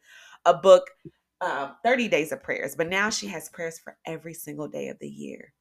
a 0.45 0.53
book, 0.53 0.91
uh, 1.41 1.71
30 1.83 2.07
Days 2.09 2.31
of 2.31 2.43
Prayers, 2.43 2.77
but 2.77 2.91
now 2.91 3.09
she 3.09 3.27
has 3.29 3.49
prayers 3.49 3.79
for 3.79 3.97
every 4.05 4.35
single 4.35 4.69
day 4.69 4.89
of 4.89 4.99
the 4.99 5.09
year 5.09 5.55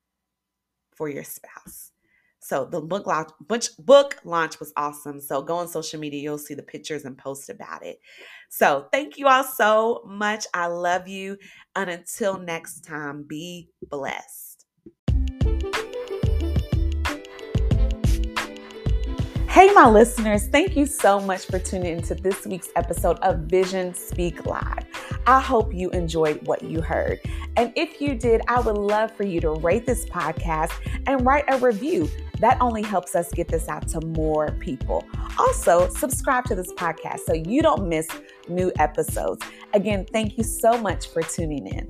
for 0.93 1.07
your 1.07 1.23
spouse. 1.23 1.93
So 2.41 2.65
the 2.65 2.81
book 2.81 3.07
launch, 3.07 3.29
book 3.79 4.17
launch 4.25 4.59
was 4.59 4.73
awesome. 4.75 5.21
So 5.21 5.41
go 5.41 5.55
on 5.55 5.69
social 5.69 5.97
media, 5.97 6.21
you'll 6.21 6.37
see 6.37 6.53
the 6.53 6.61
pictures 6.61 7.05
and 7.05 7.17
post 7.17 7.49
about 7.49 7.85
it. 7.85 7.99
So 8.49 8.89
thank 8.91 9.17
you 9.17 9.27
all 9.27 9.45
so 9.45 10.03
much. 10.05 10.45
I 10.53 10.67
love 10.67 11.07
you. 11.07 11.37
And 11.77 11.89
until 11.89 12.37
next 12.37 12.81
time, 12.81 13.23
be 13.23 13.69
blessed. 13.89 14.48
Hey, 19.59 19.73
my 19.73 19.89
listeners, 19.89 20.47
thank 20.47 20.77
you 20.77 20.85
so 20.85 21.19
much 21.19 21.47
for 21.47 21.59
tuning 21.59 21.97
into 21.97 22.15
this 22.15 22.45
week's 22.45 22.69
episode 22.77 23.19
of 23.19 23.39
Vision 23.39 23.93
Speak 23.93 24.45
Live. 24.45 24.85
I 25.27 25.41
hope 25.41 25.73
you 25.73 25.89
enjoyed 25.89 26.47
what 26.47 26.63
you 26.63 26.79
heard. 26.79 27.19
And 27.57 27.73
if 27.75 27.99
you 27.99 28.15
did, 28.15 28.39
I 28.47 28.61
would 28.61 28.77
love 28.77 29.11
for 29.17 29.23
you 29.23 29.41
to 29.41 29.51
rate 29.51 29.85
this 29.85 30.05
podcast 30.05 30.71
and 31.07 31.25
write 31.25 31.43
a 31.49 31.57
review. 31.57 32.09
That 32.39 32.57
only 32.61 32.83
helps 32.83 33.17
us 33.17 33.33
get 33.33 33.49
this 33.49 33.67
out 33.67 33.85
to 33.89 33.99
more 33.99 34.53
people. 34.61 35.03
Also, 35.37 35.89
subscribe 35.89 36.45
to 36.45 36.55
this 36.55 36.71
podcast 36.71 37.25
so 37.27 37.33
you 37.33 37.61
don't 37.61 37.89
miss 37.89 38.07
new 38.47 38.71
episodes. 38.79 39.45
Again, 39.73 40.05
thank 40.13 40.37
you 40.37 40.45
so 40.45 40.77
much 40.77 41.09
for 41.09 41.21
tuning 41.21 41.67
in. 41.67 41.89